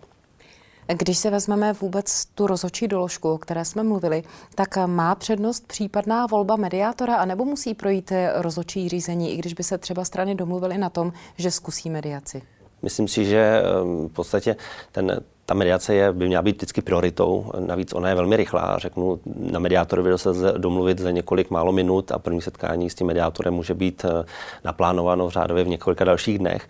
Když 0.97 1.17
se 1.17 1.29
vezmeme 1.29 1.73
vůbec 1.73 2.25
tu 2.25 2.47
rozhodčí 2.47 2.87
doložku, 2.87 3.33
o 3.33 3.37
které 3.37 3.65
jsme 3.65 3.83
mluvili, 3.83 4.23
tak 4.55 4.77
má 4.85 5.15
přednost 5.15 5.67
případná 5.67 6.25
volba 6.25 6.55
mediátora, 6.55 7.15
anebo 7.15 7.45
musí 7.45 7.73
projít 7.73 8.11
rozhodčí 8.35 8.89
řízení, 8.89 9.33
i 9.33 9.37
když 9.37 9.53
by 9.53 9.63
se 9.63 9.77
třeba 9.77 10.05
strany 10.05 10.35
domluvily 10.35 10.77
na 10.77 10.89
tom, 10.89 11.13
že 11.37 11.51
zkusí 11.51 11.89
mediaci? 11.89 12.41
Myslím 12.83 13.07
si, 13.07 13.25
že 13.25 13.63
ehm, 13.63 14.09
v 14.09 14.13
podstatě 14.13 14.55
ten, 14.91 15.21
ta 15.45 15.53
mediace 15.53 15.95
je, 15.95 16.13
by 16.13 16.27
měla 16.27 16.41
být 16.41 16.55
vždycky 16.55 16.81
prioritou. 16.81 17.51
Navíc 17.59 17.93
ona 17.93 18.09
je 18.09 18.15
velmi 18.15 18.35
rychlá. 18.35 18.77
Řeknu, 18.77 19.19
na 19.25 19.59
mediátorovi 19.59 20.17
se 20.17 20.29
domluvit 20.57 20.99
za 20.99 21.11
několik 21.11 21.49
málo 21.49 21.71
minut 21.71 22.11
a 22.11 22.19
první 22.19 22.41
setkání 22.41 22.89
s 22.89 22.95
tím 22.95 23.07
mediátorem 23.07 23.53
může 23.53 23.73
být 23.73 24.05
eh, 24.05 24.25
naplánováno 24.63 25.29
řádově 25.29 25.63
v 25.63 25.67
několika 25.67 26.05
dalších 26.05 26.39
dnech. 26.39 26.67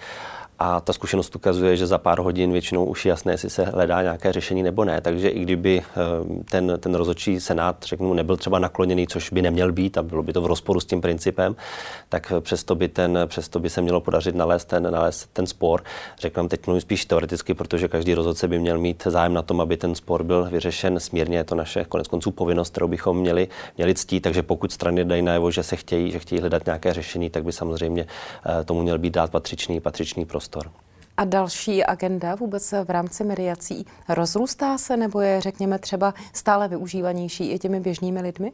A 0.63 0.81
ta 0.81 0.93
zkušenost 0.93 1.35
ukazuje, 1.35 1.77
že 1.77 1.87
za 1.87 1.97
pár 1.97 2.19
hodin 2.19 2.51
většinou 2.51 2.85
už 2.85 3.05
je 3.05 3.09
jasné, 3.09 3.33
jestli 3.33 3.49
se 3.49 3.63
hledá 3.63 4.01
nějaké 4.01 4.31
řešení 4.31 4.63
nebo 4.63 4.85
ne. 4.85 5.01
Takže 5.01 5.29
i 5.29 5.39
kdyby 5.39 5.81
eh, 5.81 6.43
ten, 6.51 6.77
ten 6.79 6.95
rozhodčí 6.95 7.39
senát, 7.39 7.83
řeknu, 7.83 8.13
nebyl 8.13 8.37
třeba 8.37 8.59
nakloněný, 8.59 9.07
což 9.07 9.29
by 9.29 9.41
neměl 9.41 9.71
být 9.71 9.97
a 9.97 10.03
bylo 10.03 10.23
by 10.23 10.33
to 10.33 10.41
v 10.41 10.45
rozporu 10.45 10.79
s 10.79 10.85
tím 10.85 11.01
principem, 11.01 11.55
tak 12.09 12.33
přesto 12.39 12.75
by, 12.75 12.87
ten, 12.87 13.19
přesto 13.25 13.59
by 13.59 13.69
se 13.69 13.81
mělo 13.81 14.01
podařit 14.01 14.35
nalézt 14.35 14.67
ten, 14.67 14.91
nalézt 14.91 15.29
ten 15.33 15.47
spor. 15.47 15.83
Řeknu 16.19 16.47
teď 16.47 16.67
mluvím 16.67 16.81
spíš 16.81 17.05
teoreticky, 17.05 17.53
protože 17.53 17.87
každý 17.87 18.13
rozhodce 18.13 18.47
by 18.47 18.59
měl 18.59 18.77
mít 18.77 19.03
zájem 19.05 19.33
na 19.33 19.41
tom, 19.41 19.61
aby 19.61 19.77
ten 19.77 19.95
spor 19.95 20.23
byl 20.23 20.49
vyřešen 20.51 20.99
smírně. 20.99 21.37
Je 21.37 21.43
to 21.43 21.55
naše 21.55 21.85
konec 21.85 22.07
konců 22.07 22.31
povinnost, 22.31 22.71
kterou 22.71 22.87
bychom 22.87 23.17
měli, 23.17 23.47
měli 23.77 23.95
ctít. 23.95 24.23
Takže 24.23 24.43
pokud 24.43 24.71
strany 24.71 25.05
dají 25.05 25.21
najevo, 25.21 25.51
že 25.51 25.63
se 25.63 25.75
chtějí, 25.75 26.11
že 26.11 26.19
chtějí 26.19 26.39
hledat 26.41 26.65
nějaké 26.65 26.93
řešení, 26.93 27.29
tak 27.29 27.43
by 27.43 27.51
samozřejmě 27.51 28.07
eh, 28.45 28.63
tomu 28.63 28.81
měl 28.81 28.97
být 28.97 29.13
dát 29.13 29.31
patřičný, 29.31 29.79
patřičný 29.79 30.25
prostor 30.25 30.50
prostor. 30.51 30.71
A 31.17 31.25
další 31.25 31.83
agenda 31.83 32.35
vůbec 32.35 32.73
v 32.83 32.89
rámci 32.89 33.23
mediací 33.23 33.85
rozrůstá 34.09 34.77
se 34.77 34.97
nebo 34.97 35.21
je, 35.21 35.41
řekněme, 35.41 35.79
třeba 35.79 36.13
stále 36.33 36.67
využívanější 36.67 37.51
i 37.51 37.59
těmi 37.59 37.79
běžnými 37.79 38.21
lidmi? 38.21 38.51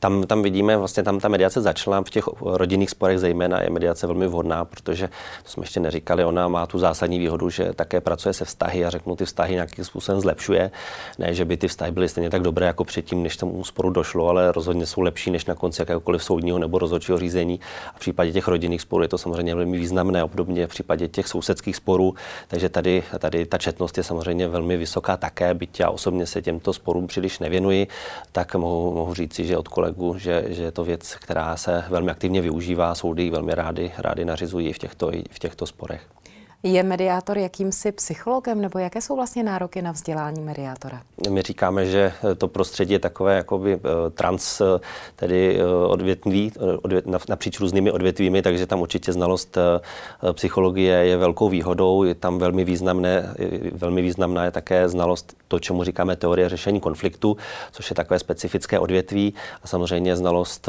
Tam, 0.00 0.22
tam 0.22 0.42
vidíme, 0.42 0.76
vlastně 0.76 1.02
tam 1.02 1.20
ta 1.20 1.28
mediace 1.28 1.60
začala 1.60 2.02
v 2.02 2.10
těch 2.10 2.24
rodinných 2.40 2.90
sporech 2.90 3.18
zejména 3.18 3.62
je 3.62 3.70
mediace 3.70 4.06
velmi 4.06 4.26
vhodná, 4.26 4.64
protože, 4.64 5.08
to 5.42 5.50
jsme 5.50 5.62
ještě 5.62 5.80
neříkali, 5.80 6.24
ona 6.24 6.48
má 6.48 6.66
tu 6.66 6.78
zásadní 6.78 7.18
výhodu, 7.18 7.50
že 7.50 7.72
také 7.72 8.00
pracuje 8.00 8.32
se 8.32 8.44
vztahy 8.44 8.84
a 8.84 8.90
řeknu, 8.90 9.16
ty 9.16 9.24
vztahy 9.24 9.54
nějakým 9.54 9.84
způsobem 9.84 10.20
zlepšuje. 10.20 10.70
Ne, 11.18 11.34
že 11.34 11.44
by 11.44 11.56
ty 11.56 11.68
vztahy 11.68 11.92
byly 11.92 12.08
stejně 12.08 12.30
tak 12.30 12.42
dobré 12.42 12.66
jako 12.66 12.84
předtím, 12.84 13.22
než 13.22 13.36
tomu 13.36 13.64
sporu 13.64 13.90
došlo, 13.90 14.28
ale 14.28 14.52
rozhodně 14.52 14.86
jsou 14.86 15.00
lepší 15.00 15.30
než 15.30 15.46
na 15.46 15.54
konci 15.54 15.82
jakéhokoliv 15.82 16.24
soudního 16.24 16.58
nebo 16.58 16.78
rozhodčího 16.78 17.18
řízení. 17.18 17.60
A 17.94 17.96
v 17.96 18.00
případě 18.00 18.32
těch 18.32 18.48
rodinných 18.48 18.80
sporů 18.80 19.02
je 19.02 19.08
to 19.08 19.18
samozřejmě 19.18 19.54
velmi 19.54 19.78
významné, 19.78 20.24
obdobně 20.24 20.66
v 20.66 20.70
případě 20.70 21.08
těch 21.08 21.28
sousedských 21.28 21.76
sporů. 21.76 22.14
Takže 22.48 22.68
tady, 22.68 23.02
tady 23.18 23.46
ta 23.46 23.58
četnost 23.58 23.98
je 23.98 24.04
samozřejmě 24.04 24.48
velmi 24.48 24.76
vysoká 24.76 25.16
také, 25.16 25.54
byť 25.54 25.80
já 25.80 25.90
osobně 25.90 26.26
se 26.26 26.42
těmto 26.42 26.72
sporům 26.72 27.06
příliš 27.06 27.38
nevěnuji, 27.38 27.86
tak 28.32 28.54
mohu, 28.54 28.94
mohu 28.94 29.14
říci, 29.14 29.44
že 29.44 29.56
od 29.56 29.68
kolegu, 29.92 30.18
že, 30.18 30.44
že 30.48 30.62
je 30.62 30.72
to 30.72 30.84
věc, 30.84 31.14
která 31.14 31.56
se 31.56 31.84
velmi 31.88 32.10
aktivně 32.10 32.40
využívá, 32.40 32.94
soudy 32.94 33.30
velmi 33.30 33.54
rády, 33.54 33.92
rády 33.98 34.24
nařizují 34.24 34.72
v 34.72 34.78
těchto, 34.78 35.10
v 35.30 35.38
těchto 35.38 35.66
sporech. 35.66 36.02
Je 36.62 36.82
mediátor 36.82 37.38
jakýmsi 37.38 37.92
psychologem, 37.92 38.60
nebo 38.60 38.78
jaké 38.78 39.00
jsou 39.00 39.16
vlastně 39.16 39.42
nároky 39.42 39.82
na 39.82 39.92
vzdělání 39.92 40.40
mediátora? 40.40 41.02
My 41.30 41.42
říkáme, 41.42 41.86
že 41.86 42.12
to 42.38 42.48
prostředí 42.48 42.92
je 42.92 42.98
takové 42.98 43.36
jakoby 43.36 43.74
eh, 43.74 44.10
trans, 44.10 44.60
eh, 44.60 44.64
tedy 45.16 45.58
eh, 45.60 45.64
odvětví, 45.66 46.52
odvět, 46.82 47.04
napříč 47.28 47.60
různými 47.60 47.92
odvětvími, 47.92 48.42
takže 48.42 48.66
tam 48.66 48.80
určitě 48.80 49.12
znalost 49.12 49.58
psychologie 50.32 50.94
je 50.96 51.16
velkou 51.16 51.48
výhodou. 51.48 52.04
Je 52.04 52.14
tam 52.14 52.38
velmi, 52.38 52.64
významné, 52.64 53.34
velmi 53.72 54.02
významná 54.02 54.44
je 54.44 54.50
také 54.50 54.88
znalost 54.88 55.36
to, 55.48 55.58
čemu 55.58 55.84
říkáme 55.84 56.16
teorie 56.16 56.48
řešení 56.48 56.80
konfliktu, 56.80 57.36
což 57.72 57.90
je 57.90 57.96
takové 57.96 58.18
specifické 58.18 58.78
odvětví 58.78 59.34
a 59.62 59.66
samozřejmě 59.66 60.16
znalost 60.16 60.68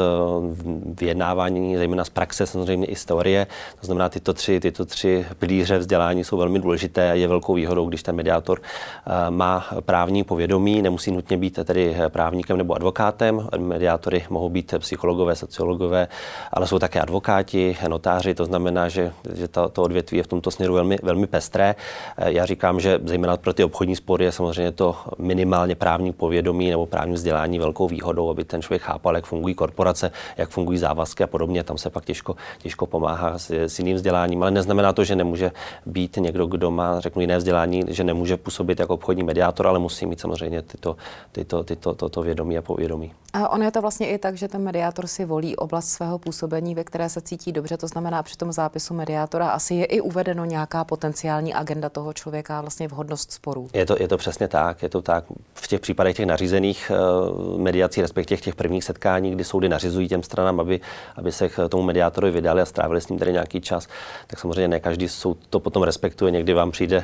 vyjednávání, 0.99 1.77
zejména 1.77 2.05
z 2.05 2.09
praxe, 2.09 2.45
samozřejmě 2.45 2.87
i 2.87 2.95
z 2.95 3.05
teorie. 3.05 3.47
To 3.79 3.85
znamená, 3.85 4.09
tyto 4.09 4.33
tři, 4.33 4.59
tyto 4.59 4.85
tři 4.85 5.25
pilíře 5.39 5.78
vzdělání 5.79 6.23
jsou 6.23 6.37
velmi 6.37 6.59
důležité 6.59 7.11
a 7.11 7.13
je 7.13 7.27
velkou 7.27 7.53
výhodou, 7.53 7.85
když 7.85 8.03
ten 8.03 8.15
mediátor 8.15 8.61
eh, 8.61 9.31
má 9.31 9.65
právní 9.81 10.23
povědomí, 10.23 10.81
nemusí 10.81 11.11
nutně 11.11 11.37
být 11.37 11.59
tedy 11.63 11.95
právníkem 12.07 12.57
nebo 12.57 12.73
advokátem. 12.73 13.47
Mediátory 13.57 14.25
mohou 14.29 14.49
být 14.49 14.73
psychologové, 14.79 15.35
sociologové, 15.35 16.07
ale 16.53 16.67
jsou 16.67 16.79
také 16.79 17.01
advokáti, 17.01 17.77
notáři, 17.87 18.33
to 18.33 18.45
znamená, 18.45 18.89
že, 18.89 19.11
že 19.33 19.47
to, 19.47 19.69
to 19.69 19.83
odvětví 19.83 20.17
je 20.17 20.23
v 20.23 20.27
tomto 20.27 20.51
směru 20.51 20.73
velmi, 20.73 20.97
velmi 21.03 21.27
pestré. 21.27 21.75
Eh, 22.17 22.31
já 22.31 22.45
říkám, 22.45 22.79
že 22.79 22.99
zejména 23.03 23.37
pro 23.37 23.53
ty 23.53 23.63
obchodní 23.63 23.95
spory 23.95 24.25
je 24.25 24.31
samozřejmě 24.31 24.71
to 24.71 24.95
minimálně 25.17 25.75
právní 25.75 26.13
povědomí 26.13 26.69
nebo 26.69 26.85
právní 26.85 27.13
vzdělání 27.13 27.59
velkou 27.59 27.87
výhodou, 27.87 28.29
aby 28.29 28.43
ten 28.43 28.61
člověk 28.61 28.81
chápal, 28.81 29.15
jak 29.15 29.25
fungují 29.25 29.55
korporace, 29.55 30.11
jak 30.37 30.49
fungují 30.49 30.77
závazky 30.77 31.23
a 31.23 31.27
podobně. 31.27 31.63
Tam 31.63 31.77
se 31.77 31.89
pak 31.89 32.05
těžko, 32.05 32.35
těžko 32.57 32.85
pomáhá 32.85 33.37
s, 33.37 33.51
s 33.51 33.79
jiným 33.79 33.95
vzděláním, 33.95 34.41
ale 34.41 34.51
neznamená 34.51 34.93
to, 34.93 35.03
že 35.03 35.15
nemůže 35.15 35.51
být 35.85 36.17
někdo, 36.17 36.45
kdo 36.45 36.71
má, 36.71 36.99
řeknu, 36.99 37.21
jiné 37.21 37.37
vzdělání, 37.37 37.83
že 37.87 38.03
nemůže 38.03 38.37
působit 38.37 38.79
jako 38.79 38.93
obchodní 38.93 39.23
mediátor, 39.23 39.67
ale 39.67 39.79
musí 39.79 40.05
mít 40.05 40.19
samozřejmě 40.19 40.61
tyto, 40.61 40.95
tyto, 41.31 41.63
tyto, 41.63 41.93
toto 41.93 42.21
vědomí 42.21 42.57
a 42.57 42.61
povědomí. 42.61 43.13
A 43.33 43.49
ono 43.49 43.63
je 43.63 43.71
to 43.71 43.81
vlastně 43.81 44.07
i 44.07 44.17
tak, 44.17 44.37
že 44.37 44.47
ten 44.47 44.63
mediátor 44.63 45.07
si 45.07 45.25
volí 45.25 45.55
oblast 45.55 45.87
svého 45.89 46.19
působení, 46.19 46.75
ve 46.75 46.83
které 46.83 47.09
se 47.09 47.21
cítí 47.21 47.51
dobře. 47.51 47.77
To 47.77 47.87
znamená, 47.87 48.23
při 48.23 48.37
tom 48.37 48.51
zápisu 48.51 48.93
mediátora 48.93 49.49
asi 49.49 49.75
je 49.75 49.85
i 49.85 50.01
uvedeno 50.01 50.45
nějaká 50.45 50.83
potenciální 50.83 51.53
agenda 51.53 51.89
toho 51.89 52.13
člověka, 52.13 52.61
vlastně 52.61 52.87
vhodnost 52.87 53.31
sporů. 53.31 53.67
Je 53.73 53.85
to, 53.85 53.95
je 53.99 54.07
to 54.07 54.17
přesně 54.17 54.47
tak. 54.47 54.83
Je 54.83 54.89
to 54.89 55.01
tak 55.01 55.23
v 55.53 55.67
těch 55.67 55.79
případech 55.79 56.15
těch 56.15 56.25
nařízených 56.25 56.91
uh, 56.91 57.59
mediací, 57.59 58.01
respektive 58.01 58.41
těch 58.41 58.55
prvních 58.55 58.83
setkání, 58.83 59.31
kdy 59.31 59.43
soudy 59.43 59.69
nařizují 59.69 60.07
těm 60.07 60.23
stranám, 60.23 60.59
aby, 60.59 60.81
aby 61.15 61.31
se 61.31 61.49
k 61.49 61.69
tomu 61.69 61.83
mediátorovi 61.83 62.31
vydali 62.33 62.61
a 62.61 62.65
strávili 62.65 63.01
s 63.01 63.07
ním 63.07 63.19
tady 63.19 63.31
nějaký 63.31 63.61
čas, 63.61 63.87
tak 64.27 64.39
samozřejmě 64.39 64.67
ne 64.67 64.79
každý 64.79 65.07
soud 65.07 65.37
to 65.49 65.58
to 65.59 65.63
potom 65.63 65.83
respektuje. 65.83 66.31
Někdy 66.31 66.53
vám 66.53 66.71
přijde, 66.71 67.03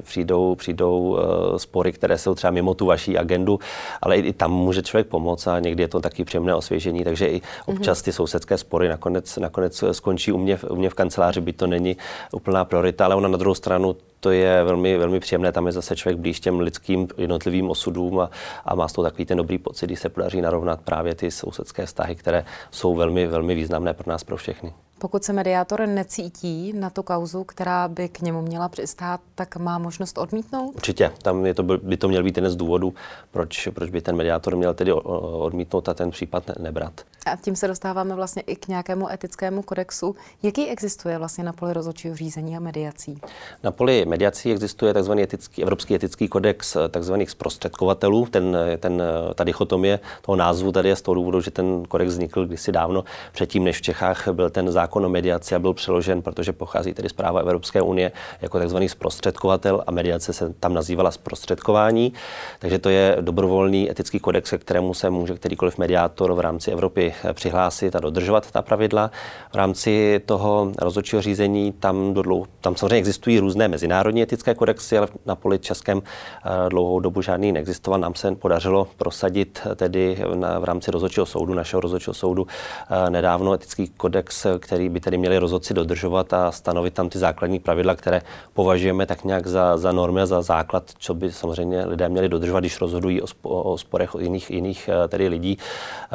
přijdou, 0.00 0.54
přijdou 0.54 1.18
spory, 1.56 1.92
které 1.92 2.18
jsou 2.18 2.34
třeba 2.34 2.50
mimo 2.50 2.74
tu 2.74 2.86
vaší 2.86 3.18
agendu, 3.18 3.58
ale 4.02 4.16
i, 4.16 4.32
tam 4.32 4.52
může 4.52 4.82
člověk 4.82 5.06
pomoct 5.06 5.46
a 5.46 5.60
někdy 5.60 5.82
je 5.82 5.88
to 5.88 6.00
taky 6.00 6.24
příjemné 6.24 6.54
osvěžení, 6.54 7.04
takže 7.04 7.28
i 7.28 7.42
občas 7.66 8.02
ty 8.02 8.12
sousedské 8.12 8.58
spory 8.58 8.88
nakonec, 8.88 9.36
nakonec 9.36 9.84
skončí 9.92 10.32
u 10.32 10.38
mě, 10.38 10.58
u 10.70 10.76
mě 10.76 10.90
v 10.90 10.94
kanceláři, 10.94 11.40
by 11.40 11.52
to 11.52 11.66
není 11.66 11.96
úplná 12.32 12.64
priorita, 12.64 13.04
ale 13.04 13.14
ona 13.14 13.28
na 13.28 13.36
druhou 13.36 13.54
stranu 13.54 13.96
to 14.20 14.30
je 14.30 14.64
velmi, 14.64 14.98
velmi 14.98 15.20
příjemné, 15.20 15.52
tam 15.52 15.66
je 15.66 15.72
zase 15.72 15.96
člověk 15.96 16.18
blíž 16.18 16.40
těm 16.40 16.60
lidským 16.60 17.08
jednotlivým 17.18 17.70
osudům 17.70 18.20
a, 18.20 18.30
a 18.64 18.74
má 18.74 18.88
z 18.88 18.92
toho 18.92 19.02
takový 19.02 19.24
ten 19.24 19.38
dobrý 19.38 19.58
pocit, 19.58 19.86
když 19.86 20.00
se 20.00 20.08
podaří 20.08 20.40
narovnat 20.40 20.80
právě 20.80 21.14
ty 21.14 21.30
sousedské 21.30 21.86
vztahy, 21.86 22.14
které 22.14 22.44
jsou 22.70 22.94
velmi, 22.94 23.26
velmi 23.26 23.54
významné 23.54 23.94
pro 23.94 24.10
nás, 24.12 24.24
pro 24.24 24.36
všechny. 24.36 24.72
Pokud 24.98 25.24
se 25.24 25.32
mediátor 25.32 25.86
necítí 25.86 26.72
na 26.72 26.90
tu 26.90 27.02
kauzu, 27.02 27.44
která 27.44 27.88
by 27.88 28.08
k 28.08 28.20
němu 28.20 28.42
měla 28.42 28.68
přistát, 28.68 29.20
tak 29.34 29.56
má 29.56 29.78
možnost 29.78 30.18
odmítnout? 30.18 30.74
Určitě. 30.74 31.12
Tam 31.22 31.46
je 31.46 31.54
to, 31.54 31.62
by 31.62 31.96
to 31.96 32.08
měl 32.08 32.22
být 32.22 32.36
jeden 32.36 32.50
z 32.50 32.56
důvodů, 32.56 32.94
proč, 33.30 33.68
proč 33.74 33.90
by 33.90 34.00
ten 34.00 34.16
mediátor 34.16 34.56
měl 34.56 34.74
tedy 34.74 34.92
odmítnout 34.92 35.88
a 35.88 35.94
ten 35.94 36.10
případ 36.10 36.50
nebrat. 36.58 37.00
A 37.26 37.36
tím 37.36 37.56
se 37.56 37.68
dostáváme 37.68 38.14
vlastně 38.14 38.42
i 38.42 38.56
k 38.56 38.68
nějakému 38.68 39.10
etickému 39.10 39.62
kodexu. 39.62 40.16
Jaký 40.42 40.68
existuje 40.68 41.18
vlastně 41.18 41.44
na 41.44 41.52
poli 41.52 41.72
rozhodčího 41.72 42.16
řízení 42.16 42.56
a 42.56 42.60
mediací? 42.60 43.20
Na 43.62 43.70
poli 43.70 44.04
mediací 44.06 44.52
existuje 44.52 44.94
tzv. 44.94 45.12
Etický, 45.12 45.62
Evropský 45.62 45.94
etický 45.94 46.28
kodex 46.28 46.76
tzv. 47.00 47.14
zprostředkovatelů. 47.26 48.26
Ten, 48.26 48.56
ten, 48.78 49.02
ta 49.34 49.44
dichotomie 49.44 50.00
toho 50.22 50.36
názvu 50.36 50.72
tady 50.72 50.88
je 50.88 50.96
z 50.96 51.02
toho 51.02 51.14
důvodu, 51.14 51.40
že 51.40 51.50
ten 51.50 51.84
kodex 51.84 52.12
vznikl 52.12 52.46
kdysi 52.46 52.72
dávno 52.72 53.04
předtím, 53.32 53.64
než 53.64 53.78
v 53.78 53.82
Čechách 53.82 54.28
byl 54.28 54.50
ten 54.50 54.70
zákon 54.70 54.87
o 54.96 55.08
mediaci 55.08 55.54
a 55.54 55.58
byl 55.58 55.74
přeložen, 55.74 56.22
protože 56.22 56.52
pochází 56.52 56.94
tedy 56.94 57.08
zpráva 57.08 57.40
Evropské 57.40 57.82
unie 57.82 58.12
jako 58.40 58.60
tzv. 58.60 58.76
zprostředkovatel 58.86 59.84
a 59.86 59.90
mediace 59.90 60.32
se 60.32 60.54
tam 60.60 60.74
nazývala 60.74 61.10
zprostředkování. 61.10 62.12
Takže 62.58 62.78
to 62.78 62.88
je 62.88 63.16
dobrovolný 63.20 63.90
etický 63.90 64.18
kodex, 64.18 64.50
ke 64.50 64.58
kterému 64.58 64.94
se 64.94 65.10
může 65.10 65.34
kterýkoliv 65.34 65.78
mediátor 65.78 66.32
v 66.32 66.40
rámci 66.40 66.70
Evropy 66.70 67.14
přihlásit 67.32 67.96
a 67.96 68.00
dodržovat 68.00 68.50
ta 68.50 68.62
pravidla. 68.62 69.10
V 69.52 69.54
rámci 69.54 70.20
toho 70.26 70.72
rozhodčího 70.78 71.22
řízení 71.22 71.72
tam, 71.72 72.14
dlouho, 72.14 72.46
tam 72.60 72.76
samozřejmě 72.76 72.96
existují 72.96 73.38
různé 73.38 73.68
mezinárodní 73.68 74.22
etické 74.22 74.54
kodexy, 74.54 74.98
ale 74.98 75.08
na 75.26 75.34
poli 75.34 75.58
českém 75.58 76.02
eh, 76.02 76.68
dlouhou 76.68 77.00
dobu 77.00 77.22
žádný 77.22 77.52
neexistoval. 77.52 78.00
Nám 78.00 78.14
se 78.14 78.34
podařilo 78.34 78.88
prosadit 78.96 79.60
tedy 79.76 80.24
na, 80.34 80.58
v 80.58 80.64
rámci 80.64 80.90
rozhodčího 80.90 81.26
soudu, 81.26 81.54
našeho 81.54 81.80
rozhodčího 81.80 82.14
soudu, 82.14 82.46
eh, 82.90 83.10
nedávno 83.10 83.52
etický 83.52 83.88
kodex, 83.88 84.46
který 84.58 84.77
by 84.88 85.00
tedy 85.00 85.18
měli 85.18 85.38
rozhodci 85.38 85.74
dodržovat 85.74 86.32
a 86.32 86.52
stanovit 86.52 86.94
tam 86.94 87.08
ty 87.08 87.18
základní 87.18 87.58
pravidla, 87.58 87.94
které 87.94 88.22
považujeme 88.54 89.06
tak 89.06 89.24
nějak 89.24 89.46
za, 89.46 89.76
za 89.76 89.92
normy 89.92 90.20
a 90.20 90.26
za 90.26 90.42
základ, 90.42 90.84
co 90.98 91.14
by 91.14 91.32
samozřejmě 91.32 91.84
lidé 91.84 92.08
měli 92.08 92.28
dodržovat, 92.28 92.60
když 92.60 92.80
rozhodují 92.80 93.22
o, 93.22 93.26
spo, 93.26 93.48
o 93.48 93.78
sporech 93.78 94.14
o 94.14 94.18
jiných, 94.18 94.50
jiných 94.50 94.90
eh, 94.92 95.08
tedy 95.08 95.28
lidí. 95.28 95.58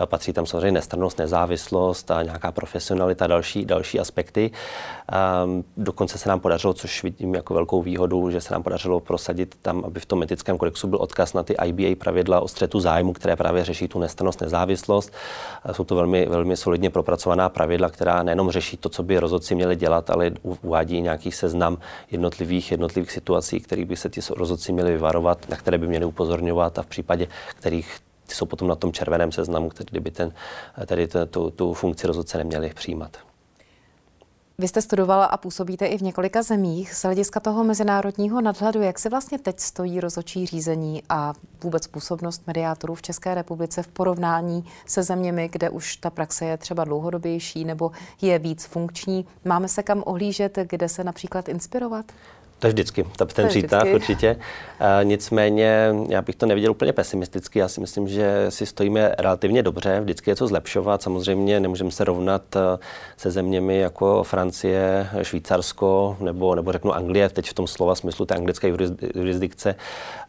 Patří 0.06 0.34
tam 0.34 0.46
samozřejmě 0.46 0.72
nestrannost, 0.72 1.18
nezávislost 1.18 2.12
a 2.12 2.24
nějaká 2.24 2.52
profesionalita, 2.52 3.28
další, 3.28 3.66
další 3.66 4.00
aspekty. 4.00 4.52
Um, 5.46 5.64
dokonce 5.78 6.18
se 6.18 6.30
nám 6.30 6.40
podařilo, 6.40 6.74
což 6.74 7.04
vidím 7.04 7.36
jako 7.36 7.54
velkou 7.54 7.82
výhodu, 7.82 8.32
že 8.32 8.42
se 8.42 8.54
nám 8.54 8.64
podařilo 8.64 9.00
prosadit 9.00 9.56
tam, 9.62 9.84
aby 9.86 10.00
v 10.00 10.06
tom 10.06 10.24
etickém 10.24 10.58
kodexu 10.58 10.88
byl 10.88 11.00
odkaz 11.02 11.34
na 11.34 11.44
ty 11.44 11.56
IBA 11.66 11.96
pravidla 12.00 12.40
o 12.40 12.48
střetu 12.48 12.80
zájmu, 12.80 13.14
které 13.14 13.36
právě 13.36 13.64
řeší 13.64 13.88
tu 13.88 14.00
nestrannost, 14.00 14.42
nezávislost. 14.42 15.14
Jsou 15.72 15.84
to 15.84 15.96
velmi, 15.96 16.26
velmi 16.26 16.58
solidně 16.58 16.90
propracovaná 16.90 17.50
pravidla, 17.50 17.90
která 17.90 18.24
nejenom 18.24 18.52
řeší 18.54 18.78
to, 18.78 18.90
co 18.90 19.04
by 19.04 19.20
rozhodci 19.20 19.56
měli 19.56 19.76
dělat, 19.76 20.10
ale 20.10 20.32
uvádí 20.42 21.02
nějaký 21.02 21.32
seznam 21.32 21.78
jednotlivých, 22.12 22.72
jednotlivých 22.72 23.12
situací, 23.12 23.60
kterých 23.60 23.86
by 23.86 23.96
se 23.96 24.10
ti 24.10 24.22
rozhodci 24.30 24.72
měli 24.72 24.92
vyvarovat, 24.92 25.50
na 25.50 25.58
které 25.58 25.78
by 25.78 25.88
měli 25.88 26.06
upozorňovat 26.06 26.80
a 26.80 26.82
v 26.82 26.88
případě 26.88 27.28
kterých 27.56 28.00
ty 28.28 28.36
jsou 28.36 28.46
potom 28.46 28.68
na 28.68 28.76
tom 28.76 28.94
červeném 28.94 29.32
seznamu, 29.32 29.70
který 29.70 30.00
by 30.00 30.12
ten, 30.12 30.34
tedy 30.86 31.08
tu, 31.30 31.50
tu 31.50 31.74
funkci 31.74 32.08
rozhodce 32.08 32.38
neměli 32.38 32.72
přijímat. 32.76 33.33
Vy 34.58 34.68
jste 34.68 34.82
studovala 34.82 35.26
a 35.26 35.38
působíte 35.38 35.86
i 35.86 35.98
v 35.98 36.02
několika 36.02 36.44
zemích. 36.44 36.94
Z 36.94 37.04
hlediska 37.04 37.40
toho 37.40 37.64
mezinárodního 37.64 38.42
nadhledu, 38.42 38.82
jak 38.82 39.00
se 39.00 39.10
vlastně 39.10 39.40
teď 39.40 39.60
stojí 39.60 40.00
rozhodčí 40.00 40.46
řízení 40.46 41.04
a 41.10 41.34
vůbec 41.64 41.88
působnost 41.88 42.48
mediátorů 42.48 42.96
v 42.96 43.02
České 43.02 43.36
republice 43.36 43.84
v 43.84 43.88
porovnání 43.88 44.66
se 44.86 45.04
zeměmi, 45.04 45.50
kde 45.52 45.70
už 45.70 45.96
ta 45.96 46.10
praxe 46.10 46.46
je 46.46 46.58
třeba 46.58 46.84
dlouhodobější 46.84 47.66
nebo 47.66 47.92
je 48.22 48.40
víc 48.40 48.66
funkční? 48.66 49.26
Máme 49.46 49.68
se 49.68 49.84
kam 49.84 50.04
ohlížet, 50.06 50.58
kde 50.70 50.90
se 50.90 51.04
například 51.04 51.50
inspirovat? 51.50 52.06
To 52.64 52.68
je 52.68 52.74
vždycky, 52.74 53.06
ta, 53.18 53.26
ten 53.26 53.48
přítah 53.48 53.84
určitě. 53.94 54.36
Uh, 54.82 55.06
nicméně 55.06 55.90
já 56.10 56.22
bych 56.22 56.36
to 56.36 56.46
neviděl 56.46 56.72
úplně 56.72 56.94
pesimisticky. 56.94 57.60
Já 57.60 57.68
si 57.68 57.82
myslím, 57.82 58.08
že 58.08 58.46
si 58.50 58.66
stojíme 58.66 59.16
relativně 59.20 59.64
dobře, 59.64 60.00
vždycky 60.02 60.30
je 60.30 60.36
co 60.36 60.48
zlepšovat. 60.48 61.02
Samozřejmě 61.02 61.60
nemůžeme 61.60 61.92
se 61.92 62.04
rovnat 62.04 62.56
uh, 62.56 62.62
se 63.18 63.32
zeměmi 63.32 63.80
jako 63.80 64.24
Francie, 64.24 65.08
Švýcarsko 65.22 66.18
nebo, 66.20 66.56
nebo 66.56 66.72
řeknu 66.72 66.94
Anglie, 66.94 67.30
teď 67.30 67.50
v 67.50 67.54
tom 67.54 67.68
slova 67.68 67.96
smyslu 67.96 68.26
té 68.26 68.36
anglické 68.36 68.68
jurisdikce. 69.16 69.76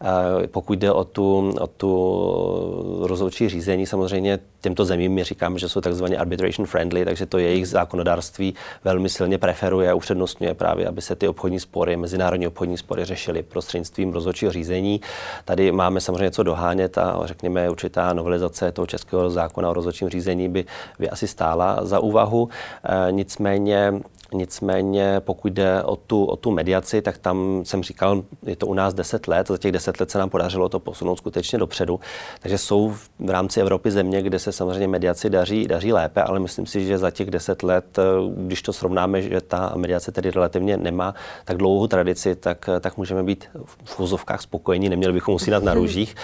Uh, 0.01 0.47
pokud 0.47 0.79
jde 0.79 0.93
o 0.93 1.05
tu, 1.05 1.55
o 1.61 1.67
tu 1.67 3.03
rozhodčí 3.03 3.49
řízení, 3.49 3.87
samozřejmě 3.87 4.39
těmto 4.61 4.85
zemím 4.85 5.13
my 5.13 5.25
říkáme, 5.25 5.59
že 5.59 5.69
jsou 5.69 5.81
takzvaně 5.81 6.17
arbitration 6.17 6.67
friendly, 6.67 7.05
takže 7.05 7.27
to 7.27 7.39
jejich 7.39 7.69
zákonodárství 7.69 8.55
velmi 8.85 9.09
silně 9.09 9.39
preferuje 9.39 9.91
a 9.91 9.95
upřednostňuje 9.95 10.55
právě, 10.55 10.89
aby 10.89 11.03
se 11.03 11.15
ty 11.15 11.29
obchodní 11.29 11.61
spory, 11.61 11.97
mezinárodní 12.25 12.47
obchodní 12.47 12.79
spory 12.79 13.05
řešily 13.05 13.43
prostřednictvím 13.43 14.13
rozhodčího 14.13 14.53
řízení. 14.53 15.01
Tady 15.45 15.73
máme 15.73 16.01
samozřejmě 16.01 16.31
co 16.31 16.43
dohánět 16.43 16.99
a 16.99 17.21
řekněme 17.25 17.71
určitá 17.71 18.13
novelizace 18.13 18.73
toho 18.73 18.87
českého 18.87 19.31
zákona 19.31 19.71
o 19.71 19.73
rozhodčím 19.73 20.09
řízení 20.09 20.49
by, 20.49 20.65
by 20.99 21.11
asi 21.11 21.29
stála 21.29 21.85
za 21.85 22.01
úvahu. 22.01 22.49
E, 22.49 23.13
nicméně 23.13 23.93
Nicméně 24.35 25.21
pokud 25.21 25.53
jde 25.53 25.83
o 25.83 25.97
tu, 25.97 26.25
o 26.25 26.37
tu 26.37 26.51
mediaci, 26.51 27.03
tak 27.03 27.19
tam 27.19 27.63
jsem 27.65 27.83
říkal, 27.83 28.23
je 28.47 28.57
to 28.57 28.67
u 28.67 28.75
nás 28.75 28.95
10 28.95 29.29
let, 29.29 29.49
za 29.49 29.59
těch 29.59 29.73
10 29.73 30.01
let 30.01 30.11
se 30.11 30.19
nám 30.19 30.31
podařilo 30.31 30.69
to 30.69 30.81
posunout 30.81 31.17
skutečně 31.17 31.59
dopředu. 31.59 32.01
Takže 32.41 32.59
jsou 32.59 32.91
v 33.19 33.31
rámci 33.31 33.61
Evropy 33.61 33.91
země, 33.91 34.23
kde 34.23 34.39
se 34.39 34.53
samozřejmě 34.53 34.89
mediaci 34.89 35.31
daří, 35.31 35.67
daří 35.67 35.93
lépe, 35.93 36.23
ale 36.23 36.41
myslím 36.41 36.67
si, 36.67 36.85
že 36.85 36.99
za 36.99 37.11
těch 37.11 37.31
10 37.31 37.63
let, 37.63 37.99
když 38.37 38.63
to 38.63 38.73
srovnáme, 38.73 39.23
že 39.23 39.41
ta 39.41 39.73
mediace 39.77 40.13
tedy 40.13 40.31
relativně 40.31 40.77
nemá 40.77 41.15
tak 41.45 41.57
dlouhou 41.57 41.87
tradici, 41.87 42.37
tak, 42.37 42.69
tak 42.81 42.97
můžeme 42.97 43.23
být 43.23 43.49
v 43.85 44.01
úzovkách 44.01 44.43
spokojení, 44.43 44.89
neměli 44.89 45.13
bychom 45.13 45.35
usínat 45.35 45.65
na 45.65 45.75
růžích, 45.81 46.17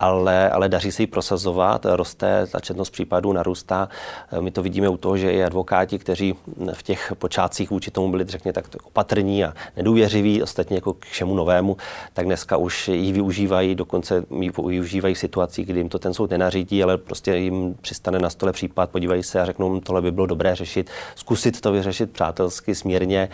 ale, 0.00 0.50
ale 0.50 0.68
daří 0.68 0.92
se 0.92 1.02
ji 1.02 1.06
prosazovat, 1.06 1.86
roste, 1.88 2.46
ta 2.46 2.60
četnost 2.60 2.90
případů 2.90 3.32
narůstá. 3.32 3.88
My 4.40 4.50
to 4.50 4.62
vidíme 4.62 4.88
u 4.88 4.96
toho, 4.96 5.16
že 5.16 5.32
i 5.32 5.44
advokáti, 5.44 5.98
kteří 5.98 6.34
v 6.72 6.82
těch 6.82 7.12
počátcích 7.18 7.53
Polácích 7.54 7.70
vůči 7.70 7.90
tomu 7.90 8.10
byli, 8.10 8.24
řekně, 8.24 8.52
tak 8.52 8.64
opatrní 8.84 9.44
a 9.44 9.54
nedůvěřiví, 9.76 10.42
ostatně 10.42 10.76
jako 10.76 10.94
k 10.94 11.04
všemu 11.04 11.34
novému, 11.34 11.76
tak 12.12 12.26
dneska 12.26 12.56
už 12.56 12.88
ji 12.88 13.12
využívají, 13.12 13.74
dokonce 13.74 14.24
ji 14.40 14.50
využívají 14.66 15.14
v 15.14 15.18
situacích, 15.18 15.66
kdy 15.66 15.80
jim 15.80 15.88
to 15.88 15.98
ten 15.98 16.14
soud 16.14 16.30
nenařídí, 16.30 16.82
ale 16.82 16.98
prostě 16.98 17.36
jim 17.36 17.74
přistane 17.80 18.18
na 18.18 18.30
stole 18.30 18.52
případ, 18.52 18.90
podívají 18.90 19.22
se 19.22 19.40
a 19.40 19.44
řeknou, 19.44 19.70
hm, 19.70 19.80
tohle 19.80 20.02
by 20.02 20.10
bylo 20.10 20.26
dobré 20.26 20.54
řešit, 20.54 20.90
zkusit 21.14 21.60
to 21.60 21.72
vyřešit 21.72 22.10
přátelsky, 22.10 22.74
smírně, 22.74 23.28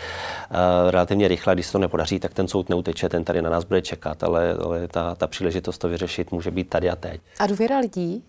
uh, 0.51 0.91
relativně 0.91 1.29
rychle, 1.29 1.55
když 1.55 1.67
se 1.67 1.73
to 1.73 1.79
nepodaří, 1.79 2.19
tak 2.19 2.35
ten 2.35 2.49
soud 2.49 2.69
neuteče, 2.69 3.09
ten 3.09 3.25
tady 3.25 3.43
na 3.43 3.51
nás 3.51 3.65
bude 3.65 3.83
čekat, 3.83 4.25
ale, 4.25 4.55
ale 4.65 4.89
ta, 4.89 5.15
ta 5.15 5.27
příležitost 5.27 5.79
to 5.79 5.89
vyřešit 5.89 6.33
může 6.33 6.51
být 6.51 6.69
tady 6.69 6.91
a 6.91 6.97
teď. 6.97 7.21
A 7.39 7.47
důvěra 7.47 7.79
lidí 7.79 8.23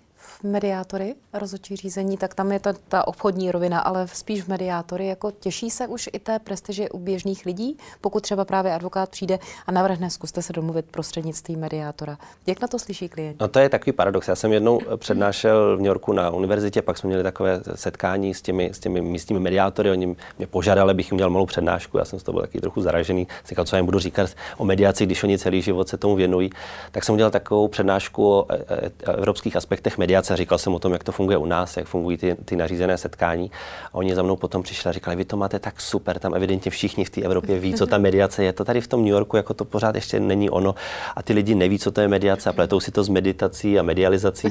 mediátory, 0.43 1.15
rozhodčí 1.33 1.75
řízení, 1.75 2.17
tak 2.17 2.35
tam 2.35 2.51
je 2.51 2.59
ta, 2.59 2.73
ta 2.87 3.07
obchodní 3.07 3.51
rovina, 3.51 3.79
ale 3.79 4.07
spíš 4.07 4.41
v 4.41 4.47
mediátory. 4.47 5.07
Jako 5.07 5.31
těší 5.31 5.69
se 5.69 5.87
už 5.87 6.09
i 6.13 6.19
té 6.19 6.39
prestiži 6.39 6.89
u 6.89 6.99
běžných 6.99 7.45
lidí, 7.45 7.77
pokud 8.01 8.23
třeba 8.23 8.45
právě 8.45 8.73
advokát 8.73 9.09
přijde 9.09 9.39
a 9.67 9.71
navrhne, 9.71 10.09
zkuste 10.09 10.41
se 10.41 10.53
domluvit 10.53 10.85
prostřednictvím 10.91 11.59
mediátora. 11.59 12.17
Jak 12.47 12.61
na 12.61 12.67
to 12.67 12.79
slyší 12.79 13.09
klient? 13.09 13.39
No 13.39 13.47
to 13.47 13.59
je 13.59 13.69
takový 13.69 13.91
paradox. 13.91 14.27
Já 14.27 14.35
jsem 14.35 14.53
jednou 14.53 14.79
přednášel 14.97 15.77
v 15.77 15.79
New 15.79 15.87
Yorku 15.87 16.13
na 16.13 16.29
univerzitě, 16.29 16.81
pak 16.81 16.97
jsme 16.97 17.07
měli 17.07 17.23
takové 17.23 17.61
setkání 17.75 18.33
s 18.33 18.41
těmi, 18.41 18.69
s 18.73 18.79
těmi 18.79 19.01
místními 19.01 19.39
mediátory. 19.39 19.91
Oni 19.91 20.15
mě 20.37 20.47
požádali, 20.47 20.91
abych 20.91 21.11
jim 21.11 21.15
měl 21.15 21.29
malou 21.29 21.45
přednášku. 21.45 21.97
Já 21.97 22.05
jsem 22.05 22.19
z 22.19 22.23
toho 22.23 22.33
byl 22.33 22.41
taky 22.41 22.61
trochu 22.61 22.81
zaražený. 22.81 23.27
Říkal, 23.47 23.65
co 23.65 23.75
jim 23.75 23.85
budu 23.85 23.99
říkat 23.99 24.29
o 24.57 24.65
mediaci, 24.65 25.05
když 25.05 25.23
oni 25.23 25.37
celý 25.37 25.61
život 25.61 25.87
se 25.87 25.97
tomu 25.97 26.15
věnují. 26.15 26.49
Tak 26.91 27.03
jsem 27.03 27.13
udělal 27.15 27.31
takovou 27.31 27.67
přednášku 27.67 28.31
o 28.31 28.45
e, 28.49 28.55
e, 28.55 28.91
evropských 29.13 29.55
aspektech 29.55 29.97
mediace 29.97 30.30
mediace, 30.31 30.37
říkal 30.37 30.57
jsem 30.57 30.73
o 30.73 30.79
tom, 30.79 30.93
jak 30.93 31.03
to 31.03 31.11
funguje 31.11 31.37
u 31.37 31.45
nás, 31.45 31.77
jak 31.77 31.87
fungují 31.87 32.17
ty, 32.17 32.35
ty 32.45 32.55
nařízené 32.55 32.97
setkání. 32.97 33.51
A 33.93 33.95
oni 33.95 34.15
za 34.15 34.23
mnou 34.23 34.35
potom 34.35 34.63
přišli 34.63 34.89
a 34.89 34.93
říkali, 34.93 35.15
vy 35.15 35.25
to 35.25 35.37
máte 35.37 35.59
tak 35.59 35.81
super, 35.81 36.19
tam 36.19 36.33
evidentně 36.33 36.71
všichni 36.71 37.05
v 37.05 37.09
té 37.09 37.21
Evropě 37.21 37.59
ví, 37.59 37.73
co 37.73 37.87
ta 37.87 37.97
mediace 37.97 38.43
je. 38.43 38.53
To 38.53 38.65
tady 38.65 38.81
v 38.81 38.87
tom 38.87 39.01
New 39.01 39.11
Yorku 39.11 39.37
jako 39.37 39.53
to 39.53 39.65
pořád 39.65 39.95
ještě 39.95 40.19
není 40.19 40.49
ono 40.49 40.75
a 41.15 41.23
ty 41.23 41.33
lidi 41.33 41.55
neví, 41.55 41.79
co 41.79 41.91
to 41.91 42.01
je 42.01 42.07
mediace 42.07 42.49
a 42.49 42.53
pletou 42.53 42.79
si 42.79 42.91
to 42.91 43.03
s 43.03 43.09
meditací 43.09 43.79
a 43.79 43.83
medializací. 43.83 44.47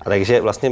A 0.00 0.04
takže 0.04 0.40
vlastně 0.40 0.70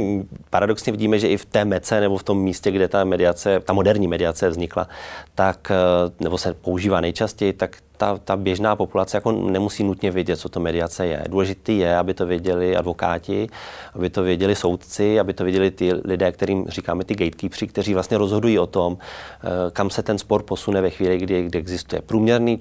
paradoxně 0.49 0.91
vidíme, 0.91 1.19
že 1.19 1.27
i 1.27 1.37
v 1.37 1.45
té 1.45 1.65
mece 1.65 1.99
nebo 1.99 2.17
v 2.17 2.23
tom 2.23 2.37
místě, 2.39 2.71
kde 2.71 2.87
ta 2.87 3.03
mediace, 3.03 3.59
ta 3.59 3.73
moderní 3.73 4.07
mediace 4.07 4.49
vznikla, 4.49 4.87
tak, 5.35 5.71
eh, 5.71 5.75
nebo 6.19 6.37
se 6.37 6.53
používá 6.53 7.01
nejčastěji, 7.01 7.53
tak 7.53 7.77
ta, 7.97 8.17
ta 8.17 8.37
běžná 8.37 8.75
populace 8.75 9.17
jako 9.17 9.31
nemusí 9.31 9.83
nutně 9.83 10.11
vědět, 10.11 10.35
co 10.35 10.49
to 10.49 10.59
mediace 10.59 11.07
je. 11.07 11.23
Důležitý 11.29 11.77
je, 11.77 11.97
aby 11.97 12.13
to 12.13 12.25
věděli 12.25 12.75
advokáti, 12.75 13.49
aby 13.93 14.09
to 14.09 14.23
věděli 14.23 14.55
soudci, 14.55 15.19
aby 15.19 15.33
to 15.33 15.43
věděli 15.43 15.71
ty 15.71 15.93
lidé, 16.05 16.31
kterým 16.31 16.65
říkáme 16.67 17.03
ty 17.03 17.15
gatekeepři, 17.15 17.67
kteří 17.67 17.93
vlastně 17.93 18.17
rozhodují 18.17 18.59
o 18.59 18.67
tom, 18.67 18.97
eh, 18.97 19.47
kam 19.71 19.89
se 19.89 20.03
ten 20.03 20.17
spor 20.17 20.43
posune 20.43 20.81
ve 20.81 20.89
chvíli, 20.89 21.17
kdy, 21.17 21.43
kdy 21.43 21.59
existuje 21.59 22.01
průměrný 22.01 22.59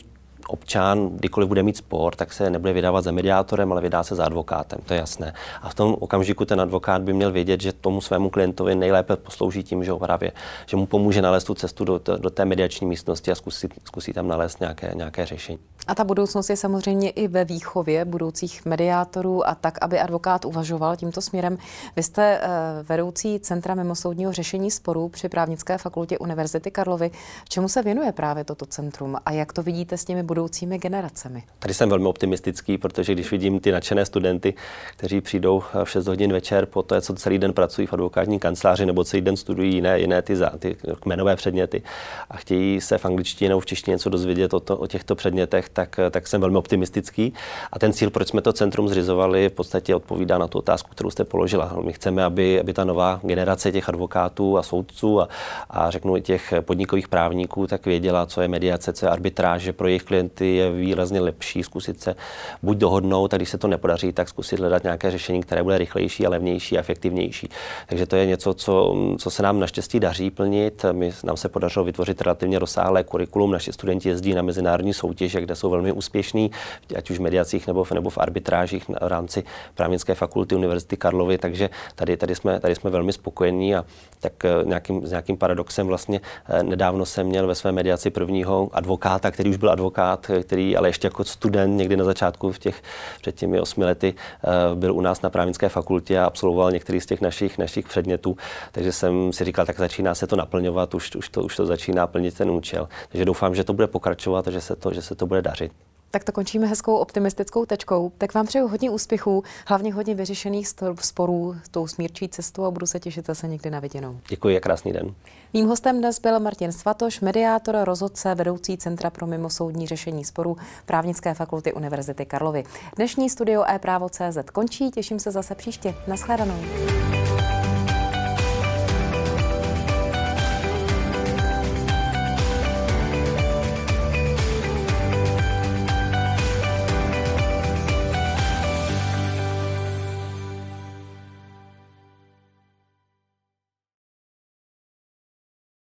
občan, 0.48 1.08
kdykoliv 1.08 1.48
bude 1.48 1.62
mít 1.62 1.76
spor, 1.76 2.14
tak 2.14 2.32
se 2.32 2.50
nebude 2.50 2.72
vydávat 2.72 3.04
za 3.04 3.12
mediátorem, 3.12 3.72
ale 3.72 3.80
vydá 3.80 4.02
se 4.02 4.14
za 4.14 4.24
advokátem, 4.24 4.78
to 4.86 4.94
je 4.94 5.00
jasné. 5.00 5.34
A 5.62 5.68
v 5.68 5.74
tom 5.74 5.96
okamžiku 6.00 6.44
ten 6.44 6.60
advokát 6.60 7.02
by 7.02 7.12
měl 7.12 7.32
vědět, 7.32 7.60
že 7.60 7.72
tomu 7.72 8.00
svému 8.00 8.30
klientovi 8.30 8.74
nejlépe 8.74 9.16
poslouží 9.16 9.62
tím, 9.62 9.84
že 9.84 9.90
ho 9.90 9.98
právě, 9.98 10.32
že 10.66 10.76
mu 10.76 10.86
pomůže 10.86 11.22
nalézt 11.22 11.44
tu 11.44 11.54
cestu 11.54 11.84
do, 11.84 12.00
do 12.18 12.30
té 12.30 12.44
mediační 12.44 12.86
místnosti 12.86 13.30
a 13.30 13.34
zkusí, 13.34 13.68
zkusí 13.84 14.12
tam 14.12 14.28
nalézt 14.28 14.60
nějaké, 14.60 14.92
nějaké 14.94 15.26
řešení. 15.26 15.58
A 15.86 15.94
ta 15.94 16.04
budoucnost 16.04 16.50
je 16.50 16.56
samozřejmě 16.56 17.10
i 17.10 17.28
ve 17.28 17.44
výchově 17.44 18.04
budoucích 18.04 18.64
mediátorů 18.64 19.48
a 19.48 19.54
tak, 19.54 19.78
aby 19.80 20.00
advokát 20.00 20.44
uvažoval 20.44 20.96
tímto 20.96 21.20
směrem. 21.20 21.58
Vy 21.96 22.02
jste 22.02 22.40
uh, 22.40 22.86
vedoucí 22.88 23.40
Centra 23.40 23.74
mimosoudního 23.74 24.32
řešení 24.32 24.70
sporů 24.70 25.08
při 25.08 25.28
právnické 25.28 25.78
fakultě 25.78 26.18
Univerzity 26.18 26.70
Karlovy. 26.70 27.10
Čemu 27.48 27.68
se 27.68 27.82
věnuje 27.82 28.12
právě 28.12 28.44
toto 28.44 28.66
centrum 28.66 29.16
a 29.26 29.32
jak 29.32 29.52
to 29.52 29.62
vidíte 29.62 29.96
s 29.96 30.04
těmi 30.04 30.22
budoucími 30.22 30.35
generacemi? 30.78 31.42
Tady 31.58 31.74
jsem 31.74 31.88
velmi 31.88 32.06
optimistický, 32.06 32.78
protože 32.78 33.12
když 33.12 33.30
vidím 33.30 33.60
ty 33.60 33.72
nadšené 33.72 34.06
studenty, 34.06 34.54
kteří 34.96 35.20
přijdou 35.20 35.62
v 35.84 35.90
6 35.90 36.06
hodin 36.06 36.32
večer 36.32 36.66
po 36.66 36.82
to, 36.82 37.00
co 37.00 37.14
celý 37.14 37.38
den 37.38 37.52
pracují 37.52 37.86
v 37.86 37.92
advokátní 37.92 38.38
kanceláři 38.38 38.86
nebo 38.86 39.04
celý 39.04 39.22
den 39.22 39.36
studují 39.36 39.74
jiné, 39.74 40.00
jiné 40.00 40.22
ty, 40.22 40.36
za, 40.36 40.50
ty 40.58 40.76
kmenové 41.00 41.36
předměty 41.36 41.82
a 42.30 42.36
chtějí 42.36 42.80
se 42.80 42.98
v 42.98 43.04
angličtině 43.04 43.48
nebo 43.48 43.60
v 43.60 43.66
češtině 43.66 43.92
něco 43.94 44.10
dozvědět 44.10 44.54
o, 44.54 44.60
to, 44.60 44.76
o 44.76 44.86
těchto 44.86 45.14
předmětech, 45.14 45.68
tak, 45.68 46.00
tak 46.10 46.26
jsem 46.26 46.40
velmi 46.40 46.58
optimistický. 46.58 47.32
A 47.72 47.78
ten 47.78 47.92
cíl, 47.92 48.10
proč 48.10 48.28
jsme 48.28 48.42
to 48.42 48.52
centrum 48.52 48.88
zřizovali, 48.88 49.48
v 49.48 49.52
podstatě 49.52 49.94
odpovídá 49.94 50.38
na 50.38 50.48
tu 50.48 50.58
otázku, 50.58 50.90
kterou 50.90 51.10
jste 51.10 51.24
položila. 51.24 51.76
My 51.84 51.92
chceme, 51.92 52.24
aby, 52.24 52.60
aby 52.60 52.72
ta 52.72 52.84
nová 52.84 53.20
generace 53.22 53.72
těch 53.72 53.88
advokátů 53.88 54.58
a 54.58 54.62
soudců 54.62 55.20
a, 55.20 55.28
a 55.70 55.90
řeknu 55.90 56.16
i 56.16 56.22
těch 56.22 56.54
podnikových 56.60 57.08
právníků 57.08 57.66
tak 57.66 57.86
věděla, 57.86 58.26
co 58.26 58.40
je 58.40 58.48
mediace, 58.48 58.92
co 58.92 59.06
je 59.06 59.10
arbitráže 59.10 59.72
pro 59.72 59.88
jejich 59.88 60.04
klienty 60.16 60.56
je 60.56 60.70
výrazně 60.72 61.20
lepší 61.20 61.62
zkusit 61.62 62.00
se 62.00 62.14
buď 62.62 62.78
dohodnout, 62.78 63.34
a 63.34 63.36
když 63.36 63.48
se 63.48 63.58
to 63.58 63.68
nepodaří, 63.68 64.12
tak 64.12 64.28
zkusit 64.28 64.60
hledat 64.60 64.82
nějaké 64.82 65.10
řešení, 65.10 65.40
které 65.40 65.62
bude 65.62 65.78
rychlejší 65.78 66.26
a 66.26 66.30
levnější 66.30 66.76
a 66.76 66.80
efektivnější. 66.80 67.48
Takže 67.86 68.06
to 68.06 68.16
je 68.16 68.26
něco, 68.26 68.54
co, 68.54 68.96
co 69.18 69.30
se 69.30 69.42
nám 69.42 69.60
naštěstí 69.60 70.00
daří 70.00 70.30
plnit. 70.30 70.84
My, 70.92 71.12
nám 71.24 71.36
se 71.36 71.48
podařilo 71.48 71.84
vytvořit 71.84 72.20
relativně 72.20 72.58
rozsáhlé 72.58 73.04
kurikulum. 73.04 73.52
Naši 73.52 73.72
studenti 73.72 74.08
jezdí 74.08 74.34
na 74.34 74.42
mezinárodní 74.42 74.94
soutěže, 74.94 75.40
kde 75.40 75.54
jsou 75.54 75.70
velmi 75.70 75.92
úspěšní, 75.92 76.50
ať 76.96 77.10
už 77.10 77.18
v 77.18 77.22
mediacích 77.22 77.66
nebo 77.66 77.84
v, 77.84 77.92
nebo 77.92 78.10
v 78.10 78.18
arbitrážích 78.18 78.88
v 78.88 78.92
rámci 79.00 79.44
právnické 79.74 80.14
fakulty 80.14 80.54
Univerzity 80.54 80.96
Karlovy. 80.96 81.38
Takže 81.38 81.70
tady, 81.94 82.16
tady, 82.16 82.34
jsme, 82.34 82.60
tady 82.60 82.74
jsme 82.74 82.90
velmi 82.90 83.12
spokojení 83.12 83.74
a 83.74 83.84
tak 84.20 84.44
eh, 84.44 84.64
nějakým, 84.64 85.06
s 85.06 85.10
nějakým 85.10 85.36
paradoxem 85.36 85.86
vlastně 85.86 86.20
eh, 86.48 86.62
nedávno 86.62 87.06
jsem 87.06 87.26
měl 87.26 87.46
ve 87.46 87.54
své 87.54 87.72
mediaci 87.72 88.10
prvního 88.10 88.68
advokáta, 88.72 89.30
který 89.30 89.50
už 89.50 89.56
byl 89.56 89.70
advokát 89.70 90.05
kamarád, 90.06 90.30
který 90.42 90.76
ale 90.76 90.88
ještě 90.88 91.06
jako 91.06 91.24
student 91.24 91.76
někdy 91.76 91.96
na 91.96 92.04
začátku 92.04 92.52
v 92.52 92.58
těch, 92.58 92.82
před 93.20 93.34
těmi 93.34 93.60
osmi 93.60 93.84
lety 93.84 94.14
eh, 94.14 94.74
byl 94.74 94.94
u 94.94 95.00
nás 95.00 95.22
na 95.22 95.30
právnické 95.30 95.68
fakultě 95.68 96.18
a 96.18 96.24
absolvoval 96.24 96.72
některý 96.72 97.00
z 97.00 97.06
těch 97.06 97.20
našich, 97.20 97.58
našich 97.58 97.88
předmětů. 97.88 98.36
Takže 98.72 98.92
jsem 98.92 99.32
si 99.32 99.44
říkal, 99.44 99.66
tak 99.66 99.78
začíná 99.78 100.14
se 100.14 100.26
to 100.26 100.36
naplňovat, 100.36 100.94
už, 100.94 101.16
už, 101.16 101.28
to, 101.28 101.42
už 101.42 101.56
to 101.56 101.66
začíná 101.66 102.06
plnit 102.06 102.34
ten 102.34 102.50
účel. 102.50 102.88
Takže 103.08 103.24
doufám, 103.24 103.54
že 103.54 103.64
to 103.64 103.72
bude 103.72 103.86
pokračovat 103.86 104.48
a 104.48 104.50
že 104.50 104.60
se 104.60 104.76
to, 104.76 104.92
že 104.92 105.02
se 105.02 105.14
to 105.14 105.26
bude 105.26 105.42
dařit. 105.42 105.72
Tak 106.10 106.24
to 106.24 106.32
končíme 106.32 106.66
hezkou 106.66 106.96
optimistickou 106.96 107.66
tečkou. 107.66 108.12
Tak 108.18 108.34
vám 108.34 108.46
přeju 108.46 108.68
hodně 108.68 108.90
úspěchů, 108.90 109.42
hlavně 109.66 109.94
hodně 109.94 110.14
vyřešených 110.14 110.68
sporů 111.00 111.56
tou 111.70 111.86
smírčí 111.86 112.28
cestou 112.28 112.64
a 112.64 112.70
budu 112.70 112.86
se 112.86 113.00
těšit 113.00 113.26
zase 113.26 113.48
někdy 113.48 113.70
na 113.70 113.80
viděnou. 113.80 114.20
Děkuji 114.28 114.56
a 114.56 114.60
krásný 114.60 114.92
den. 114.92 115.14
Mým 115.52 115.66
hostem 115.66 115.98
dnes 115.98 116.20
byl 116.20 116.40
Martin 116.40 116.72
Svatoš, 116.72 117.20
mediátor, 117.20 117.76
rozhodce, 117.82 118.34
vedoucí 118.34 118.78
Centra 118.78 119.10
pro 119.10 119.26
mimosoudní 119.26 119.86
řešení 119.86 120.24
sporů 120.24 120.56
právnické 120.86 121.34
fakulty 121.34 121.72
Univerzity 121.72 122.26
Karlovy. 122.26 122.64
Dnešní 122.96 123.30
studio 123.30 123.64
e-právo.cz 123.68 124.50
končí, 124.52 124.90
těším 124.90 125.18
se 125.18 125.30
zase 125.30 125.54
příště. 125.54 125.94
Naschledanou. 126.06 126.60